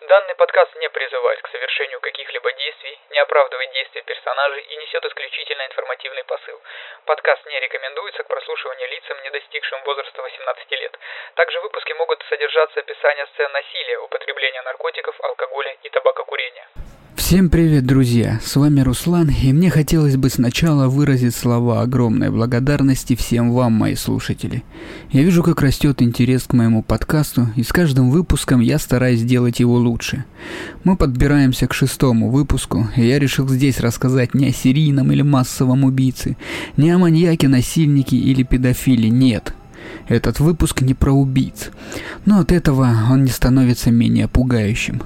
Данный 0.00 0.34
подкаст 0.34 0.74
не 0.76 0.88
призывает 0.88 1.42
к 1.42 1.48
совершению 1.48 2.00
каких-либо 2.00 2.50
действий, 2.54 2.98
не 3.10 3.18
оправдывает 3.18 3.70
действия 3.72 4.00
персонажей 4.00 4.62
и 4.62 4.76
несет 4.76 5.04
исключительно 5.04 5.66
информативный 5.66 6.24
посыл. 6.24 6.58
Подкаст 7.04 7.44
не 7.44 7.60
рекомендуется 7.60 8.22
к 8.22 8.28
прослушиванию 8.28 8.88
лицам, 8.88 9.22
не 9.22 9.30
достигшим 9.30 9.82
возраста 9.82 10.22
18 10.22 10.70
лет. 10.70 10.98
Также 11.34 11.60
в 11.60 11.64
выпуске 11.64 11.92
могут 11.94 12.24
содержаться 12.30 12.80
описания 12.80 13.26
сцен 13.26 13.52
насилия, 13.52 13.98
употребления 13.98 14.62
наркотиков, 14.62 15.20
алкоголя 15.20 15.76
и 15.82 15.90
табакокурения. 15.90 16.66
Всем 17.30 17.48
привет, 17.48 17.86
друзья! 17.86 18.40
С 18.44 18.56
вами 18.56 18.80
Руслан, 18.80 19.30
и 19.30 19.52
мне 19.52 19.70
хотелось 19.70 20.16
бы 20.16 20.28
сначала 20.30 20.88
выразить 20.88 21.32
слова 21.32 21.80
огромной 21.80 22.28
благодарности 22.28 23.14
всем 23.14 23.52
вам, 23.52 23.74
мои 23.74 23.94
слушатели. 23.94 24.64
Я 25.12 25.22
вижу, 25.22 25.44
как 25.44 25.62
растет 25.62 26.02
интерес 26.02 26.42
к 26.42 26.54
моему 26.54 26.82
подкасту, 26.82 27.46
и 27.54 27.62
с 27.62 27.68
каждым 27.68 28.10
выпуском 28.10 28.58
я 28.58 28.80
стараюсь 28.80 29.20
сделать 29.20 29.60
его 29.60 29.76
лучше. 29.76 30.24
Мы 30.82 30.96
подбираемся 30.96 31.68
к 31.68 31.72
шестому 31.72 32.30
выпуску, 32.30 32.88
и 32.96 33.06
я 33.06 33.20
решил 33.20 33.48
здесь 33.48 33.78
рассказать 33.78 34.34
не 34.34 34.48
о 34.48 34.52
серийном 34.52 35.12
или 35.12 35.22
массовом 35.22 35.84
убийце, 35.84 36.36
не 36.76 36.90
о 36.90 36.98
маньяке, 36.98 37.46
насильнике 37.46 38.16
или 38.16 38.42
педофиле, 38.42 39.08
нет– 39.08 39.54
этот 40.10 40.40
выпуск 40.40 40.82
не 40.82 40.92
про 40.92 41.12
убийц, 41.12 41.70
но 42.26 42.40
от 42.40 42.50
этого 42.50 42.90
он 43.10 43.22
не 43.22 43.30
становится 43.30 43.92
менее 43.92 44.26
пугающим. 44.26 45.02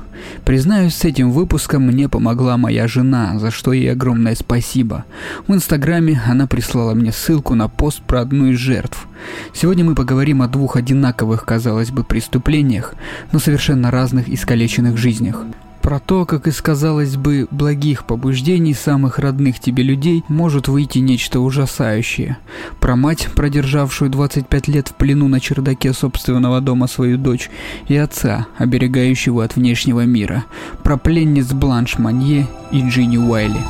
Признаюсь, 0.47 0.95
с 0.95 1.05
этим 1.05 1.31
выпуском 1.31 1.83
мне 1.83 2.09
помогла 2.09 2.57
моя 2.57 2.89
жена, 2.89 3.39
за 3.39 3.51
что 3.51 3.75
ей 3.75 3.93
огромное 3.93 4.35
спасибо. 4.35 5.05
В 5.47 5.55
инстаграме 5.55 6.21
она 6.27 6.47
прислала 6.47 6.95
мне 6.95 7.13
ссылку 7.13 7.55
на 7.55 7.69
пост 7.69 8.01
про 8.01 8.23
одну 8.23 8.47
из 8.47 8.59
жертв. 8.59 9.07
Сегодня 9.53 9.85
мы 9.85 9.95
поговорим 9.95 10.41
о 10.41 10.49
двух 10.49 10.77
одинаковых, 10.77 11.45
казалось 11.45 11.91
бы, 11.91 12.03
преступлениях, 12.03 12.95
но 13.31 13.39
совершенно 13.39 13.91
разных 13.91 14.31
искалеченных 14.31 14.97
жизнях. 14.97 15.45
Про 15.85 16.01
то, 16.01 16.25
как 16.25 16.47
из, 16.47 16.63
казалось 16.63 17.19
бы, 17.19 17.47
благих 17.51 18.07
побуждений 18.07 18.73
самых 18.73 19.19
родных 19.19 19.61
тебе 19.61 19.83
людей 19.83 20.25
может 20.29 20.67
выйти 20.67 20.97
нечто 20.97 21.41
ужасающее. 21.41 22.39
Про 22.81 22.97
мать, 22.97 23.29
продержавшую 23.35 24.11
25 24.11 24.69
лет 24.69 24.89
в 24.89 24.95
плену 24.95 25.29
на 25.29 25.41
чердаке 25.41 25.93
собственного 25.93 26.63
дома 26.63 26.87
свою 26.87 27.19
дочь, 27.19 27.51
и 27.87 27.97
отца, 27.97 28.47
оберегающего 28.57 29.45
от 29.45 29.57
внешнего 29.57 30.07
мира. 30.07 30.47
Про 30.83 30.97
пленниц 30.97 31.53
Бланш 31.53 31.99
Манье 31.99 32.49
и 32.73 32.81
Джинни 32.81 33.19
Уайли. 33.19 33.61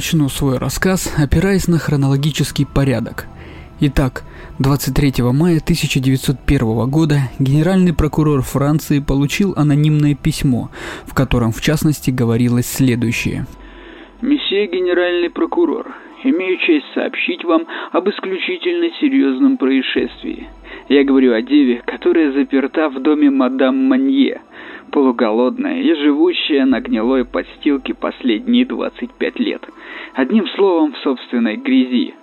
Начну 0.00 0.30
свой 0.30 0.56
рассказ, 0.56 1.14
опираясь 1.18 1.68
на 1.68 1.76
хронологический 1.78 2.64
порядок. 2.64 3.26
Итак, 3.80 4.22
23 4.58 5.22
мая 5.24 5.58
1901 5.58 6.88
года 6.88 7.16
генеральный 7.38 7.92
прокурор 7.92 8.40
Франции 8.40 9.00
получил 9.00 9.52
анонимное 9.58 10.14
письмо, 10.14 10.70
в 11.04 11.12
котором 11.12 11.52
в 11.52 11.60
частности 11.60 12.10
говорилось 12.10 12.64
следующее. 12.64 13.44
«Месье 14.22 14.68
генеральный 14.68 15.28
прокурор, 15.28 15.94
имею 16.24 16.56
честь 16.60 16.86
сообщить 16.94 17.44
вам 17.44 17.66
об 17.92 18.08
исключительно 18.08 18.88
серьезном 19.02 19.58
происшествии. 19.58 20.48
Я 20.90 21.04
говорю 21.04 21.34
о 21.34 21.40
деве, 21.40 21.82
которая 21.86 22.32
заперта 22.32 22.88
в 22.88 23.00
доме 23.00 23.30
мадам 23.30 23.76
Манье, 23.76 24.40
полуголодная 24.90 25.82
и 25.82 25.94
живущая 25.94 26.66
на 26.66 26.80
гнилой 26.80 27.24
подстилке 27.24 27.94
последние 27.94 28.66
25 28.66 29.38
лет. 29.38 29.62
Одним 30.14 30.48
словом, 30.48 30.92
в 30.92 30.98
собственной 30.98 31.58
грязи. 31.58 32.14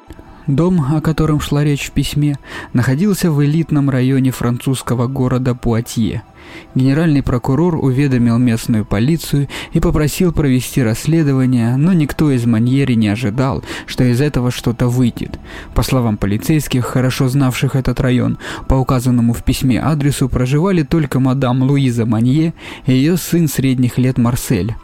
Дом, 0.47 0.95
о 0.95 1.01
котором 1.01 1.39
шла 1.39 1.63
речь 1.63 1.87
в 1.87 1.91
письме, 1.91 2.37
находился 2.73 3.31
в 3.31 3.43
элитном 3.43 3.89
районе 3.89 4.31
французского 4.31 5.07
города 5.07 5.53
Пуатье– 5.53 6.23
Генеральный 6.75 7.23
прокурор 7.23 7.75
уведомил 7.75 8.37
местную 8.37 8.85
полицию 8.85 9.47
и 9.73 9.79
попросил 9.79 10.31
провести 10.31 10.83
расследование, 10.83 11.75
но 11.75 11.93
никто 11.93 12.31
из 12.31 12.45
Маньери 12.45 12.93
не 12.93 13.07
ожидал, 13.07 13.63
что 13.85 14.03
из 14.03 14.21
этого 14.21 14.51
что-то 14.51 14.87
выйдет. 14.87 15.39
По 15.73 15.81
словам 15.81 16.17
полицейских, 16.17 16.85
хорошо 16.85 17.29
знавших 17.29 17.75
этот 17.75 17.99
район, 17.99 18.37
по 18.67 18.75
указанному 18.75 19.33
в 19.33 19.43
письме 19.43 19.81
адресу 19.81 20.29
проживали 20.29 20.83
только 20.83 21.19
мадам 21.19 21.63
Луиза 21.63 22.05
Манье 22.05 22.53
и 22.85 22.93
ее 22.93 23.17
сын 23.17 23.47
средних 23.47 23.97
лет 23.97 24.17
Марсель. 24.17 24.75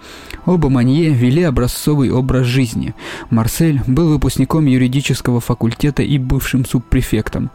Оба 0.45 0.69
Манье 0.69 1.09
вели 1.13 1.43
образцовый 1.43 2.11
образ 2.11 2.45
жизни. 2.45 2.93
Марсель 3.29 3.81
был 3.87 4.09
выпускником 4.09 4.65
юридического 4.65 5.39
факультета 5.39 6.03
и 6.03 6.17
бывшим 6.17 6.65
субпрефектом. 6.65 7.49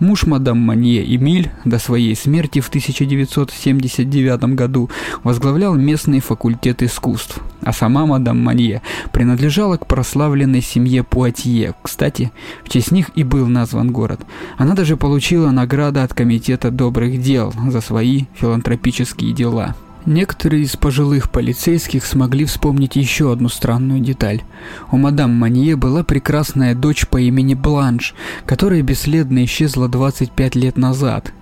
Муж 0.00 0.26
мадам 0.26 0.58
Манье 0.58 1.04
Эмиль 1.14 1.52
до 1.64 1.78
своей 1.78 2.16
смерти 2.16 2.58
в 2.58 2.68
1979 2.68 4.44
году 4.56 4.90
возглавлял 5.22 5.74
местный 5.76 6.18
факультет 6.18 6.82
искусств, 6.82 7.38
а 7.62 7.72
сама 7.72 8.06
мадам 8.06 8.40
Манье 8.42 8.82
принадлежала 9.12 9.76
к 9.76 9.86
прославленной 9.86 10.62
семье 10.62 11.04
Пуатье. 11.04 11.74
Кстати, 11.80 12.32
в 12.64 12.68
честь 12.68 12.90
них 12.90 13.10
и 13.14 13.22
был 13.22 13.46
назван 13.46 13.92
город. 13.92 14.20
Она 14.58 14.74
даже 14.74 14.96
получила 14.96 15.52
награды 15.52 16.00
от 16.00 16.12
Комитета 16.12 16.72
добрых 16.72 17.22
дел 17.22 17.54
за 17.68 17.80
свои 17.80 18.24
филантропические 18.34 19.32
дела. 19.32 19.76
Некоторые 20.04 20.64
из 20.64 20.76
пожилых 20.76 21.30
полицейских 21.30 22.04
смогли 22.04 22.44
вспомнить 22.44 22.96
еще 22.96 23.32
одну 23.32 23.48
странную 23.48 24.00
деталь. 24.00 24.42
У 24.90 24.96
мадам 24.96 25.30
Манье 25.30 25.76
была 25.76 26.02
прекрасная 26.02 26.74
дочь 26.74 27.06
по 27.06 27.20
имени 27.20 27.54
Бланш, 27.54 28.14
которая 28.44 28.82
бесследно 28.82 29.44
исчезла 29.44 29.88
25 29.88 30.56
лет 30.56 30.76
назад, 30.76 31.32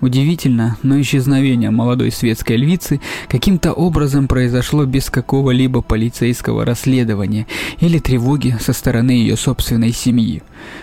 Удивительно, 0.00 0.76
но 0.84 1.00
исчезновение 1.00 1.70
молодой 1.70 2.12
светской 2.12 2.56
львицы 2.56 3.00
каким-то 3.28 3.72
образом 3.72 4.28
произошло 4.28 4.84
без 4.84 5.10
какого-либо 5.10 5.82
полицейского 5.82 6.64
расследования 6.64 7.48
или 7.80 7.98
тревоги 7.98 8.56
со 8.60 8.72
стороны 8.72 9.10
ее 9.10 9.36
собственной 9.36 9.92
семьи. 9.92 10.42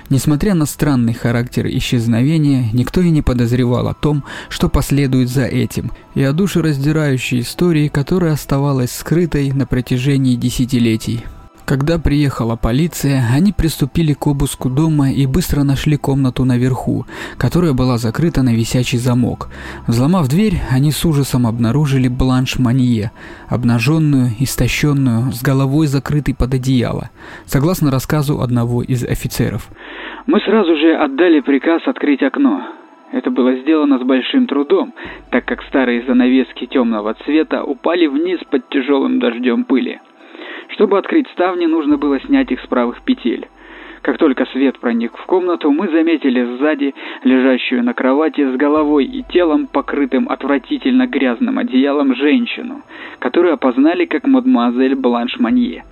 Несмотря 0.10 0.54
на 0.54 0.66
странный 0.66 1.14
характер 1.14 1.68
исчезновения, 1.68 2.70
никто 2.74 3.00
и 3.00 3.10
не 3.10 3.22
подозревал 3.22 3.88
о 3.88 3.94
том, 3.94 4.26
что 4.50 4.68
последует 4.68 5.30
за 5.30 5.46
этим, 5.46 5.92
и 6.14 6.22
о 6.22 6.34
душераздирающей 6.34 7.40
истории, 7.40 7.88
которая 7.88 8.34
оставалась 8.34 8.92
скрытой 8.92 9.52
на 9.52 9.66
протяжении 9.66 10.36
десятилетий. 10.36 11.24
Когда 11.66 11.98
приехала 11.98 12.56
полиция, 12.56 13.24
они 13.36 13.52
приступили 13.52 14.14
к 14.14 14.28
обыску 14.28 14.70
дома 14.70 15.10
и 15.10 15.26
быстро 15.26 15.64
нашли 15.64 15.98
комнату 15.98 16.46
наверху, 16.46 17.06
которая 17.40 17.74
была 17.74 17.98
закрыта 17.98 18.44
на 18.44 18.54
висячий 18.54 19.00
замок. 19.00 19.50
Взломав 19.88 20.30
дверь, 20.30 20.62
они 20.70 20.92
с 20.92 21.04
ужасом 21.06 21.48
обнаружили 21.48 22.08
Бланш 22.08 22.60
Манье, 22.60 23.12
обнаженную, 23.50 24.28
истощенную, 24.40 25.32
с 25.32 25.42
головой 25.42 25.88
закрытой 25.88 26.36
под 26.36 26.54
одеяло, 26.54 27.10
согласно 27.46 27.90
рассказу 27.90 28.42
одного 28.42 28.84
из 28.84 29.04
офицеров. 29.04 29.68
«Мы 30.28 30.40
сразу 30.42 30.76
же 30.76 30.94
отдали 30.94 31.40
приказ 31.40 31.82
открыть 31.88 32.22
окно. 32.22 32.62
Это 33.12 33.32
было 33.32 33.56
сделано 33.56 33.98
с 33.98 34.04
большим 34.04 34.46
трудом, 34.46 34.94
так 35.32 35.46
как 35.46 35.64
старые 35.64 36.06
занавески 36.06 36.68
темного 36.68 37.16
цвета 37.26 37.64
упали 37.64 38.06
вниз 38.06 38.40
под 38.52 38.70
тяжелым 38.70 39.20
дождем 39.20 39.64
пыли. 39.64 40.00
Чтобы 40.70 40.98
открыть 40.98 41.28
ставни, 41.30 41.66
нужно 41.66 41.98
было 41.98 42.20
снять 42.22 42.52
их 42.52 42.62
с 42.62 42.68
правых 42.68 43.02
петель. 43.02 43.48
Как 44.06 44.20
только 44.20 44.46
свет 44.46 44.78
проник 44.78 45.18
в 45.18 45.26
комнату, 45.26 45.72
мы 45.72 45.88
заметили 45.88 46.58
сзади 46.58 46.94
лежащую 47.24 47.84
на 47.84 47.96
кровати 47.96 48.48
с 48.48 48.56
головой 48.56 49.06
и 49.06 49.24
телом, 49.24 49.66
покрытым 49.66 50.30
отвратительно 50.30 51.08
грязным 51.08 51.58
одеялом, 51.58 52.14
женщину, 52.14 52.84
которую 53.18 53.56
опознали 53.56 54.06
как 54.06 54.28
мадемуазель 54.28 54.94
Бланш 54.94 55.40
Манье. 55.40 55.86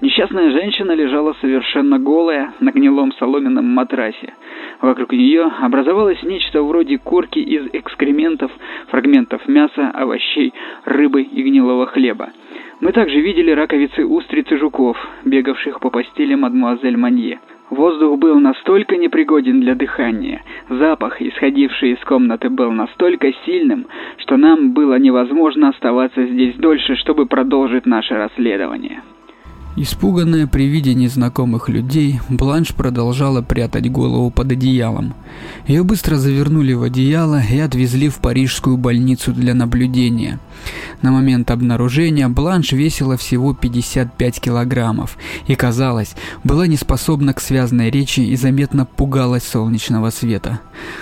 Несчастная 0.00 0.50
женщина 0.50 0.92
лежала 0.92 1.34
совершенно 1.42 1.98
голая 1.98 2.54
на 2.58 2.70
гнилом 2.70 3.12
соломенном 3.18 3.66
матрасе. 3.66 4.32
Вокруг 4.80 5.12
нее 5.12 5.52
образовалось 5.60 6.22
нечто 6.22 6.62
вроде 6.62 6.96
корки 6.96 7.40
из 7.40 7.66
экскрементов, 7.74 8.50
фрагментов 8.86 9.46
мяса, 9.46 9.90
овощей, 9.92 10.54
рыбы 10.86 11.20
и 11.20 11.42
гнилого 11.42 11.86
хлеба. 11.86 12.30
Мы 12.80 12.92
также 12.92 13.20
видели 13.20 13.50
раковицы 13.50 14.04
устриц 14.06 14.46
и 14.52 14.56
жуков, 14.56 14.96
бегавших 15.24 15.80
по 15.80 15.90
постели 15.90 16.34
мадемуазель 16.34 16.96
Манье. 16.96 17.40
Воздух 17.70 18.18
был 18.18 18.38
настолько 18.38 18.96
непригоден 18.96 19.60
для 19.60 19.74
дыхания, 19.74 20.42
запах, 20.70 21.20
исходивший 21.20 21.92
из 21.92 22.00
комнаты, 22.04 22.48
был 22.48 22.70
настолько 22.70 23.32
сильным, 23.44 23.86
что 24.18 24.36
нам 24.36 24.72
было 24.72 24.98
невозможно 24.98 25.70
оставаться 25.70 26.24
здесь 26.24 26.54
дольше, 26.54 26.94
чтобы 26.96 27.26
продолжить 27.26 27.84
наше 27.84 28.14
расследование. 28.14 29.02
Испуганная 29.80 30.48
при 30.48 30.64
виде 30.64 30.92
незнакомых 30.92 31.68
людей, 31.68 32.18
Бланш 32.28 32.74
продолжала 32.74 33.42
прятать 33.42 33.88
голову 33.88 34.28
под 34.28 34.50
одеялом. 34.50 35.14
Ее 35.68 35.84
быстро 35.84 36.16
завернули 36.16 36.72
в 36.72 36.82
одеяло 36.82 37.40
и 37.40 37.60
отвезли 37.60 38.08
в 38.08 38.16
парижскую 38.16 38.76
больницу 38.76 39.32
для 39.32 39.54
наблюдения. 39.54 40.40
На 41.00 41.12
момент 41.12 41.52
обнаружения 41.52 42.28
Бланш 42.28 42.72
весила 42.72 43.16
всего 43.16 43.54
55 43.54 44.40
килограммов 44.40 45.16
и, 45.46 45.54
казалось, 45.54 46.16
была 46.42 46.66
неспособна 46.66 47.32
к 47.32 47.40
связной 47.40 47.88
речи 47.90 48.18
и 48.18 48.34
заметно 48.34 48.84
пугалась 48.84 49.44
солнечного 49.44 50.10
света. 50.10 50.58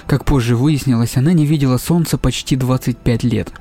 Как 0.06 0.26
позже 0.26 0.54
выяснилось, 0.54 1.16
она 1.16 1.32
не 1.32 1.46
видела 1.46 1.78
солнца 1.78 2.18
почти 2.18 2.56
25 2.56 3.24
лет. 3.24 3.54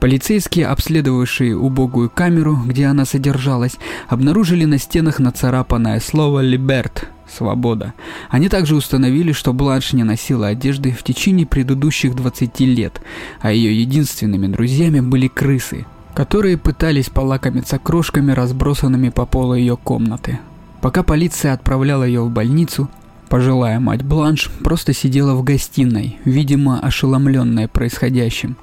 Полицейские, 0.00 0.66
обследовавшие 0.66 1.56
убогую 1.56 2.10
камеру, 2.10 2.58
где 2.66 2.86
она 2.86 3.04
содержалась, 3.04 3.76
обнаружили 4.08 4.64
на 4.64 4.78
стенах 4.78 5.18
нацарапанное 5.18 6.00
слово 6.00 6.40
«либерт»– 6.40 7.08
«свобода». 7.28 7.94
Они 8.28 8.48
также 8.48 8.74
установили, 8.74 9.32
что 9.32 9.52
Бланш 9.52 9.92
не 9.92 10.02
носила 10.02 10.48
одежды 10.48 10.90
в 10.90 11.02
течение 11.02 11.46
предыдущих 11.46 12.16
20 12.16 12.60
лет, 12.60 13.00
а 13.40 13.52
ее 13.52 13.80
единственными 13.80 14.48
друзьями 14.48 15.00
были 15.00 15.28
крысы, 15.28 15.86
которые 16.14 16.58
пытались 16.58 17.08
полакомиться 17.08 17.78
крошками, 17.78 18.32
разбросанными 18.32 19.10
по 19.10 19.24
полу 19.24 19.54
ее 19.54 19.76
комнаты. 19.76 20.40
Пока 20.80 21.04
полиция 21.04 21.52
отправляла 21.52 22.02
ее 22.02 22.22
в 22.22 22.30
больницу, 22.30 22.90
пожилая 23.28 23.78
мать 23.78 24.02
Бланш 24.02 24.50
просто 24.64 24.92
сидела 24.92 25.34
в 25.34 25.44
гостиной, 25.44 26.18
видимо, 26.24 26.80
ошеломленная 26.80 27.68
происходящим. 27.68 28.56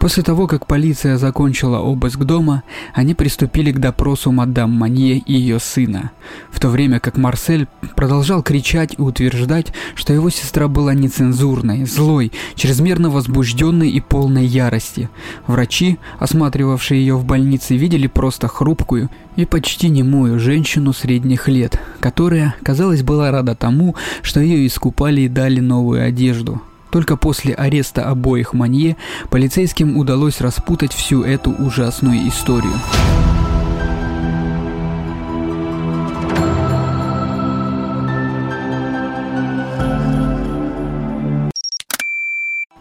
После 0.00 0.22
того, 0.22 0.46
как 0.46 0.66
полиция 0.66 1.18
закончила 1.18 1.78
обыск 1.78 2.20
дома, 2.20 2.62
они 2.94 3.14
приступили 3.14 3.70
к 3.70 3.78
допросу 3.78 4.32
мадам 4.32 4.70
Манье 4.70 5.18
и 5.18 5.34
ее 5.34 5.60
сына, 5.60 6.12
в 6.50 6.58
то 6.58 6.70
время 6.70 7.00
как 7.00 7.18
Марсель 7.18 7.68
продолжал 7.96 8.42
кричать 8.42 8.94
и 8.96 9.02
утверждать, 9.02 9.74
что 9.94 10.14
его 10.14 10.30
сестра 10.30 10.68
была 10.68 10.94
нецензурной, 10.94 11.84
злой, 11.84 12.32
чрезмерно 12.54 13.10
возбужденной 13.10 13.90
и 13.90 14.00
полной 14.00 14.46
ярости. 14.46 15.10
Врачи, 15.46 15.98
осматривавшие 16.18 16.98
ее 16.98 17.16
в 17.16 17.26
больнице, 17.26 17.76
видели 17.76 18.06
просто 18.06 18.48
хрупкую 18.48 19.10
и 19.36 19.44
почти 19.44 19.90
немую 19.90 20.40
женщину 20.40 20.94
средних 20.94 21.46
лет, 21.46 21.78
которая, 22.00 22.54
казалось, 22.62 23.02
была 23.02 23.30
рада 23.30 23.54
тому, 23.54 23.94
что 24.22 24.40
ее 24.40 24.66
искупали 24.66 25.20
и 25.20 25.28
дали 25.28 25.60
новую 25.60 26.02
одежду. 26.02 26.62
Только 26.90 27.16
после 27.16 27.54
ареста 27.54 28.08
обоих 28.08 28.52
Манье 28.52 28.96
полицейским 29.30 29.96
удалось 29.96 30.40
распутать 30.40 30.92
всю 30.92 31.22
эту 31.22 31.50
ужасную 31.50 32.28
историю. 32.28 32.72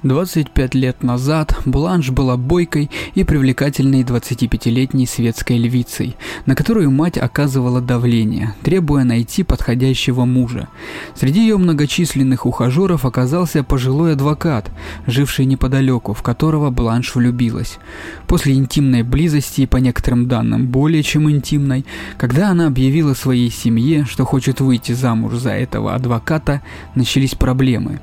25 0.04 0.76
лет 0.76 1.04
назад 1.04 1.58
Бланш 1.66 2.10
была 2.12 2.38
бойкой 2.38 2.90
и 3.16 3.26
привлекательной 3.26 4.04
25-летней 4.04 5.06
светской 5.06 5.58
львицей, 5.58 6.16
на 6.46 6.56
которую 6.56 6.90
мать 6.90 7.18
оказывала 7.18 7.82
давление, 7.82 8.56
требуя 8.64 9.04
найти 9.04 9.44
подходящего 9.44 10.24
мужа. 10.24 10.70
Среди 11.16 11.42
ее 11.42 11.58
многочисленных 11.58 12.46
ухажеров 12.46 13.04
оказался 13.04 13.62
пожилой 13.62 14.14
адвокат, 14.14 14.72
живший 15.06 15.44
неподалеку, 15.44 16.14
в 16.14 16.22
которого 16.22 16.70
Бланш 16.70 17.14
влюбилась. 17.16 17.78
После 18.26 18.54
интимной 18.54 19.04
близости 19.04 19.62
и 19.62 19.68
по 19.68 19.78
некоторым 19.78 20.30
данным 20.30 20.68
более 20.68 21.04
чем 21.04 21.30
интимной, 21.30 21.86
когда 22.18 22.52
она 22.52 22.68
объявила 22.68 23.14
своей 23.16 23.52
семье, 23.52 24.06
что 24.06 24.24
хочет 24.24 24.62
выйти 24.62 24.94
замуж 24.94 25.34
за 25.34 25.52
этого 25.52 25.94
адвоката, 25.94 26.62
начались 26.96 27.36
проблемы. 27.36 28.00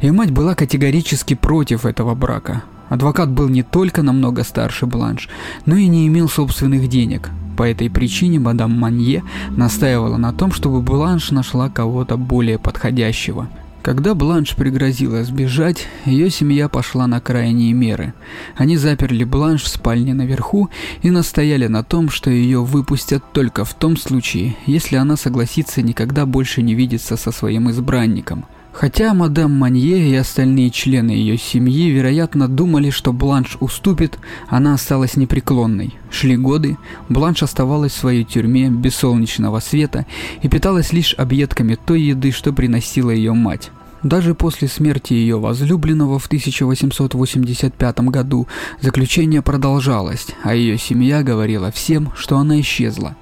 Ее 0.00 0.12
мать 0.12 0.30
была 0.30 0.54
категорически 0.54 1.33
категорически 1.34 1.36
против 1.36 1.86
этого 1.86 2.14
брака. 2.14 2.62
Адвокат 2.90 3.30
был 3.30 3.48
не 3.48 3.62
только 3.62 4.02
намного 4.02 4.44
старше 4.44 4.86
Бланш, 4.86 5.28
но 5.66 5.76
и 5.76 5.88
не 5.88 6.06
имел 6.06 6.28
собственных 6.28 6.88
денег. 6.88 7.30
По 7.56 7.62
этой 7.62 7.88
причине 7.88 8.38
мадам 8.38 8.72
Манье 8.72 9.22
настаивала 9.56 10.16
на 10.18 10.32
том, 10.32 10.52
чтобы 10.52 10.82
Бланш 10.82 11.32
нашла 11.32 11.68
кого-то 11.68 12.16
более 12.16 12.58
подходящего. 12.58 13.48
Когда 13.82 14.14
Бланш 14.14 14.56
пригрозила 14.56 15.24
сбежать, 15.24 15.86
ее 16.06 16.30
семья 16.30 16.68
пошла 16.68 17.06
на 17.06 17.20
крайние 17.20 17.74
меры. 17.74 18.14
Они 18.56 18.78
заперли 18.78 19.24
Бланш 19.24 19.62
в 19.62 19.68
спальне 19.68 20.14
наверху 20.14 20.70
и 21.02 21.10
настояли 21.10 21.68
на 21.68 21.82
том, 21.82 22.10
что 22.10 22.30
ее 22.30 22.60
выпустят 22.60 23.22
только 23.32 23.64
в 23.64 23.74
том 23.74 23.96
случае, 23.96 24.56
если 24.66 24.96
она 24.96 25.16
согласится 25.16 25.82
никогда 25.82 26.24
больше 26.24 26.62
не 26.62 26.74
видеться 26.74 27.16
со 27.16 27.30
своим 27.30 27.68
избранником. 27.70 28.46
Хотя 28.74 29.14
мадам 29.14 29.52
Манье 29.52 30.10
и 30.10 30.14
остальные 30.16 30.70
члены 30.70 31.12
ее 31.12 31.38
семьи, 31.38 31.90
вероятно, 31.90 32.48
думали, 32.48 32.90
что 32.90 33.12
Бланш 33.12 33.56
уступит, 33.60 34.18
она 34.48 34.74
осталась 34.74 35.16
непреклонной. 35.16 35.94
Шли 36.10 36.36
годы, 36.36 36.76
Бланш 37.08 37.44
оставалась 37.44 37.92
в 37.92 37.98
своей 37.98 38.24
тюрьме 38.24 38.70
без 38.70 38.96
солнечного 38.96 39.60
света 39.60 40.06
и 40.42 40.48
питалась 40.48 40.92
лишь 40.92 41.14
объедками 41.14 41.76
той 41.76 42.02
еды, 42.02 42.32
что 42.32 42.52
приносила 42.52 43.12
ее 43.12 43.32
мать. 43.32 43.70
Даже 44.02 44.34
после 44.34 44.66
смерти 44.66 45.12
ее 45.14 45.38
возлюбленного 45.38 46.18
в 46.18 46.26
1885 46.26 48.00
году 48.00 48.48
заключение 48.80 49.40
продолжалось, 49.40 50.26
а 50.42 50.52
ее 50.52 50.78
семья 50.78 51.22
говорила 51.22 51.70
всем, 51.70 52.12
что 52.16 52.38
она 52.38 52.60
исчезла. 52.60 53.16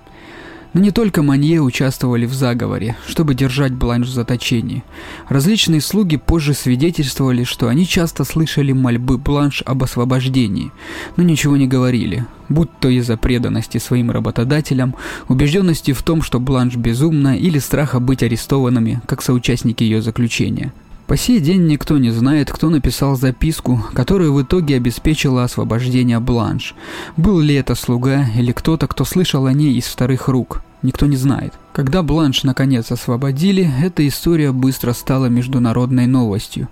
Но 0.74 0.80
не 0.80 0.90
только 0.90 1.22
Манье 1.22 1.60
участвовали 1.60 2.24
в 2.24 2.32
заговоре, 2.32 2.96
чтобы 3.06 3.34
держать 3.34 3.72
Бланш 3.72 4.06
в 4.08 4.12
заточении. 4.12 4.84
Различные 5.28 5.82
слуги 5.82 6.16
позже 6.16 6.54
свидетельствовали, 6.54 7.44
что 7.44 7.68
они 7.68 7.86
часто 7.86 8.24
слышали 8.24 8.72
мольбы 8.72 9.18
Бланш 9.18 9.62
об 9.66 9.82
освобождении, 9.82 10.72
но 11.16 11.24
ничего 11.24 11.58
не 11.58 11.66
говорили, 11.66 12.24
будь 12.48 12.70
то 12.80 12.88
из-за 12.88 13.18
преданности 13.18 13.78
своим 13.78 14.10
работодателям, 14.10 14.94
убежденности 15.28 15.92
в 15.92 16.02
том, 16.02 16.22
что 16.22 16.40
Бланш 16.40 16.76
безумна, 16.76 17.36
или 17.36 17.58
страха 17.58 18.00
быть 18.00 18.22
арестованными, 18.22 19.02
как 19.06 19.20
соучастники 19.20 19.82
ее 19.84 20.00
заключения. 20.00 20.72
По 21.06 21.16
сей 21.16 21.40
день 21.40 21.66
никто 21.66 21.98
не 21.98 22.10
знает, 22.10 22.50
кто 22.50 22.70
написал 22.70 23.16
записку, 23.16 23.84
которая 23.92 24.30
в 24.30 24.42
итоге 24.42 24.76
обеспечила 24.76 25.44
освобождение 25.44 26.20
Бланш. 26.20 26.74
Был 27.16 27.40
ли 27.40 27.54
это 27.54 27.74
слуга 27.74 28.26
или 28.36 28.52
кто-то, 28.52 28.86
кто 28.86 29.04
слышал 29.04 29.46
о 29.46 29.52
ней 29.52 29.74
из 29.74 29.84
вторых 29.86 30.28
рук. 30.28 30.62
Никто 30.82 31.06
не 31.06 31.16
знает. 31.16 31.54
Когда 31.72 32.02
Бланш 32.02 32.42
наконец 32.42 32.90
освободили, 32.90 33.70
эта 33.82 34.06
история 34.06 34.52
быстро 34.52 34.92
стала 34.92 35.26
международной 35.26 36.06
новостью. 36.06 36.68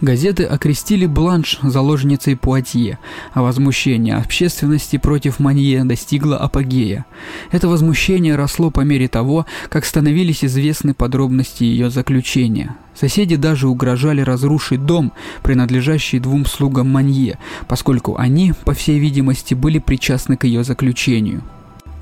Газеты 0.00 0.44
окрестили 0.44 1.06
Бланш 1.06 1.58
заложницей 1.62 2.36
Пуатье, 2.36 2.98
а 3.32 3.42
возмущение 3.42 4.16
общественности 4.16 4.96
против 4.98 5.38
Манье 5.38 5.84
достигло 5.84 6.36
апогея. 6.36 7.06
Это 7.50 7.68
возмущение 7.68 8.36
росло 8.36 8.70
по 8.70 8.80
мере 8.80 9.08
того, 9.08 9.46
как 9.68 9.84
становились 9.84 10.44
известны 10.44 10.94
подробности 10.94 11.64
ее 11.64 11.90
заключения. 11.90 12.76
Соседи 12.94 13.36
даже 13.36 13.68
угрожали 13.68 14.20
разрушить 14.20 14.84
дом, 14.84 15.12
принадлежащий 15.42 16.18
двум 16.18 16.46
слугам 16.46 16.90
Манье, 16.90 17.38
поскольку 17.68 18.16
они, 18.16 18.52
по 18.64 18.74
всей 18.74 18.98
видимости, 18.98 19.54
были 19.54 19.78
причастны 19.78 20.36
к 20.36 20.44
ее 20.44 20.62
заключению. 20.64 21.42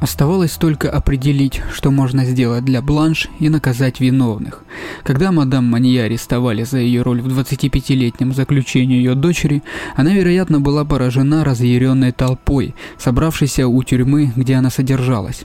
Оставалось 0.00 0.52
только 0.52 0.90
определить, 0.90 1.60
что 1.74 1.90
можно 1.90 2.24
сделать 2.24 2.64
для 2.64 2.80
Бланш 2.80 3.28
и 3.38 3.50
наказать 3.50 4.00
виновных. 4.00 4.64
Когда 5.02 5.30
мадам 5.30 5.66
Манья 5.66 6.04
арестовали 6.04 6.62
за 6.64 6.78
ее 6.78 7.02
роль 7.02 7.20
в 7.20 7.28
25-летнем 7.28 8.32
заключении 8.32 8.96
ее 8.96 9.14
дочери, 9.14 9.62
она, 9.94 10.14
вероятно, 10.14 10.58
была 10.58 10.86
поражена 10.86 11.44
разъяренной 11.44 12.12
толпой, 12.12 12.74
собравшейся 12.96 13.68
у 13.68 13.82
тюрьмы, 13.82 14.32
где 14.36 14.54
она 14.54 14.70
содержалась. 14.70 15.42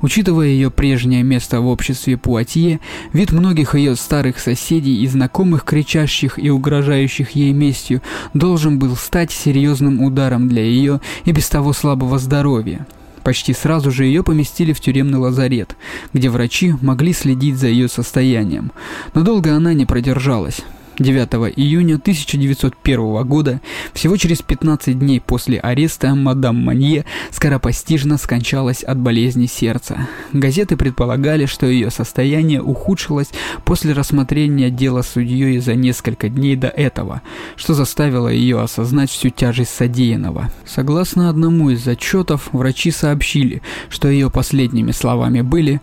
Учитывая 0.00 0.46
ее 0.46 0.70
прежнее 0.70 1.22
место 1.22 1.60
в 1.60 1.66
обществе 1.66 2.16
Пуатье, 2.16 2.80
вид 3.12 3.30
многих 3.32 3.74
ее 3.74 3.94
старых 3.94 4.38
соседей 4.38 5.02
и 5.02 5.06
знакомых, 5.06 5.64
кричащих 5.64 6.38
и 6.38 6.48
угрожающих 6.48 7.32
ей 7.32 7.52
местью, 7.52 8.00
должен 8.32 8.78
был 8.78 8.96
стать 8.96 9.32
серьезным 9.32 10.00
ударом 10.00 10.48
для 10.48 10.62
ее 10.62 11.02
и 11.26 11.32
без 11.32 11.46
того 11.50 11.74
слабого 11.74 12.18
здоровья. 12.18 12.86
Почти 13.28 13.52
сразу 13.52 13.90
же 13.90 14.06
ее 14.06 14.22
поместили 14.22 14.72
в 14.72 14.80
тюремный 14.80 15.18
лазарет, 15.18 15.76
где 16.14 16.30
врачи 16.30 16.74
могли 16.80 17.12
следить 17.12 17.58
за 17.58 17.66
ее 17.66 17.86
состоянием. 17.86 18.72
Но 19.12 19.20
долго 19.20 19.54
она 19.54 19.74
не 19.74 19.84
продержалась. 19.84 20.62
9 20.98 21.52
июня 21.56 21.94
1901 21.94 23.26
года, 23.26 23.60
всего 23.92 24.16
через 24.16 24.42
15 24.42 24.98
дней 24.98 25.20
после 25.20 25.58
ареста, 25.60 26.14
мадам 26.14 26.56
Манье 26.64 27.04
скоропостижно 27.30 28.18
скончалась 28.18 28.82
от 28.82 28.98
болезни 28.98 29.46
сердца. 29.46 30.08
Газеты 30.32 30.76
предполагали, 30.76 31.46
что 31.46 31.66
ее 31.66 31.90
состояние 31.90 32.60
ухудшилось 32.60 33.30
после 33.64 33.92
рассмотрения 33.92 34.70
дела 34.70 35.02
судьей 35.02 35.58
за 35.58 35.74
несколько 35.74 36.28
дней 36.28 36.56
до 36.56 36.68
этого, 36.68 37.22
что 37.56 37.74
заставило 37.74 38.28
ее 38.28 38.60
осознать 38.60 39.10
всю 39.10 39.30
тяжесть 39.30 39.74
содеянного. 39.74 40.50
Согласно 40.64 41.30
одному 41.30 41.70
из 41.70 41.86
отчетов, 41.86 42.48
врачи 42.52 42.90
сообщили, 42.90 43.62
что 43.88 44.08
ее 44.08 44.30
последними 44.30 44.90
словами 44.90 45.42
были 45.42 45.80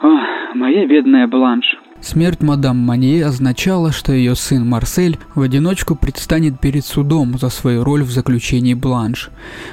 «О, 0.00 0.08
моя 0.54 0.86
бедная 0.86 1.26
Бланш, 1.26 1.64
Смерть 2.02 2.42
мадам 2.42 2.78
Манье 2.78 3.24
означала, 3.24 3.92
что 3.92 4.12
ее 4.12 4.34
сын 4.34 4.68
Марсель 4.68 5.18
в 5.36 5.40
одиночку 5.40 5.94
предстанет 5.94 6.58
перед 6.58 6.84
судом 6.84 7.38
за 7.38 7.48
свою 7.48 7.84
роль 7.84 8.02
в 8.02 8.10
заключении 8.10 8.74
Бланш. 8.74 9.30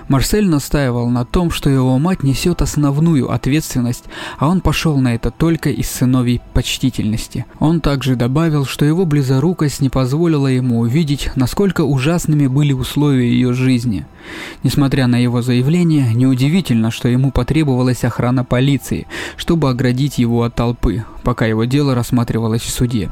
Марсель 0.09 0.47
настаивал 0.47 1.09
на 1.09 1.25
том, 1.25 1.49
что 1.49 1.71
его 1.71 1.97
мать 1.97 2.21
несет 2.21 2.61
основную 2.61 3.31
ответственность, 3.31 4.05
а 4.37 4.47
он 4.47 4.61
пошел 4.61 4.97
на 4.99 5.15
это 5.15 5.31
только 5.31 5.71
из 5.71 5.89
сыновей 5.89 6.39
почтительности. 6.53 7.47
Он 7.57 7.81
также 7.81 8.15
добавил, 8.15 8.63
что 8.65 8.85
его 8.85 9.07
близорукость 9.07 9.81
не 9.81 9.89
позволила 9.89 10.45
ему 10.45 10.81
увидеть, 10.81 11.31
насколько 11.35 11.81
ужасными 11.81 12.45
были 12.45 12.73
условия 12.73 13.27
ее 13.27 13.53
жизни. 13.53 14.05
Несмотря 14.63 15.07
на 15.07 15.15
его 15.15 15.41
заявление, 15.41 16.13
неудивительно, 16.13 16.91
что 16.91 17.07
ему 17.07 17.31
потребовалась 17.31 18.03
охрана 18.03 18.43
полиции, 18.43 19.07
чтобы 19.37 19.69
оградить 19.69 20.17
его 20.17 20.43
от 20.43 20.55
толпы, 20.55 21.05
пока 21.23 21.45
его 21.45 21.65
дело 21.65 21.95
рассматривалось 21.95 22.61
в 22.61 22.69
суде. 22.69 23.09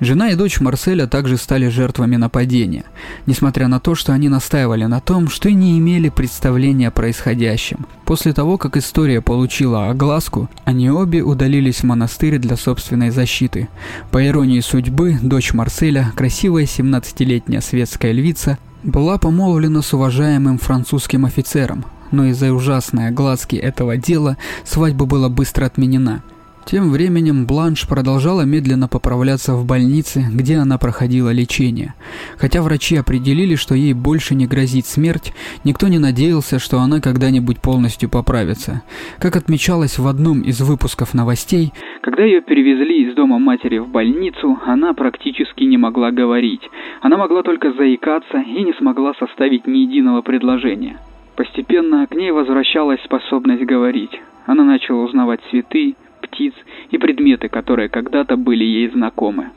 Жена 0.00 0.30
и 0.30 0.34
дочь 0.34 0.60
Марселя 0.60 1.06
также 1.06 1.36
стали 1.36 1.68
жертвами 1.68 2.16
нападения, 2.16 2.84
несмотря 3.26 3.68
на 3.68 3.80
то, 3.80 3.94
что 3.94 4.14
они 4.14 4.30
настаивали 4.30 4.86
на 4.86 5.00
том, 5.00 5.28
что 5.28 5.50
не 5.50 5.78
имели 5.78 6.08
представления 6.08 6.88
о 6.88 6.90
происходящем. 6.90 7.86
После 8.06 8.32
того, 8.32 8.56
как 8.56 8.78
история 8.78 9.20
получила 9.20 9.90
огласку, 9.90 10.48
они 10.64 10.90
обе 10.90 11.22
удалились 11.22 11.80
в 11.80 11.84
монастырь 11.84 12.38
для 12.38 12.56
собственной 12.56 13.10
защиты. 13.10 13.68
По 14.10 14.26
иронии 14.26 14.60
судьбы, 14.60 15.18
дочь 15.20 15.52
Марселя, 15.52 16.12
красивая 16.16 16.64
17-летняя 16.64 17.60
светская 17.60 18.12
львица, 18.12 18.58
была 18.82 19.18
помолвлена 19.18 19.82
с 19.82 19.92
уважаемым 19.92 20.58
французским 20.58 21.24
офицером, 21.24 21.84
но 22.10 22.26
из-за 22.26 22.52
ужасной 22.52 23.08
огласки 23.08 23.56
этого 23.56 23.96
дела 23.96 24.36
свадьба 24.64 25.06
была 25.06 25.28
быстро 25.28 25.66
отменена. 25.66 26.22
Тем 26.66 26.90
временем 26.90 27.46
Бланш 27.46 27.88
продолжала 27.88 28.42
медленно 28.42 28.86
поправляться 28.86 29.54
в 29.54 29.66
больнице, 29.66 30.24
где 30.32 30.56
она 30.56 30.78
проходила 30.78 31.30
лечение. 31.30 31.94
Хотя 32.36 32.62
врачи 32.62 32.96
определили, 32.96 33.56
что 33.56 33.74
ей 33.74 33.92
больше 33.92 34.34
не 34.34 34.46
грозит 34.46 34.86
смерть, 34.86 35.32
никто 35.64 35.88
не 35.88 35.98
надеялся, 35.98 36.58
что 36.58 36.78
она 36.78 37.00
когда-нибудь 37.00 37.60
полностью 37.60 38.08
поправится. 38.08 38.82
Как 39.18 39.36
отмечалось 39.36 39.98
в 39.98 40.06
одном 40.06 40.42
из 40.42 40.60
выпусков 40.60 41.14
новостей, 41.14 41.72
когда 42.02 42.24
ее 42.24 42.40
перевезли 42.40 43.08
из 43.08 43.14
дома 43.14 43.38
матери 43.38 43.78
в 43.78 43.88
больницу, 43.88 44.58
она 44.66 44.94
практически 44.94 45.64
не 45.64 45.76
могла 45.76 46.10
говорить. 46.10 46.62
Она 47.00 47.16
могла 47.16 47.42
только 47.42 47.72
заикаться 47.72 48.38
и 48.38 48.62
не 48.62 48.72
смогла 48.74 49.14
составить 49.18 49.66
ни 49.66 49.78
единого 49.78 50.22
предложения. 50.22 50.98
Постепенно 51.36 52.06
к 52.06 52.14
ней 52.14 52.30
возвращалась 52.30 53.02
способность 53.04 53.64
говорить. 53.64 54.10
Она 54.46 54.64
начала 54.64 55.04
узнавать 55.04 55.40
цветы, 55.50 55.94
птиц 56.40 56.54
и 56.90 56.98
предметы, 56.98 57.48
которые 57.48 57.88
когда-то 57.88 58.36
были 58.36 58.64
ей 58.64 58.90
знакомы. 58.90 59.50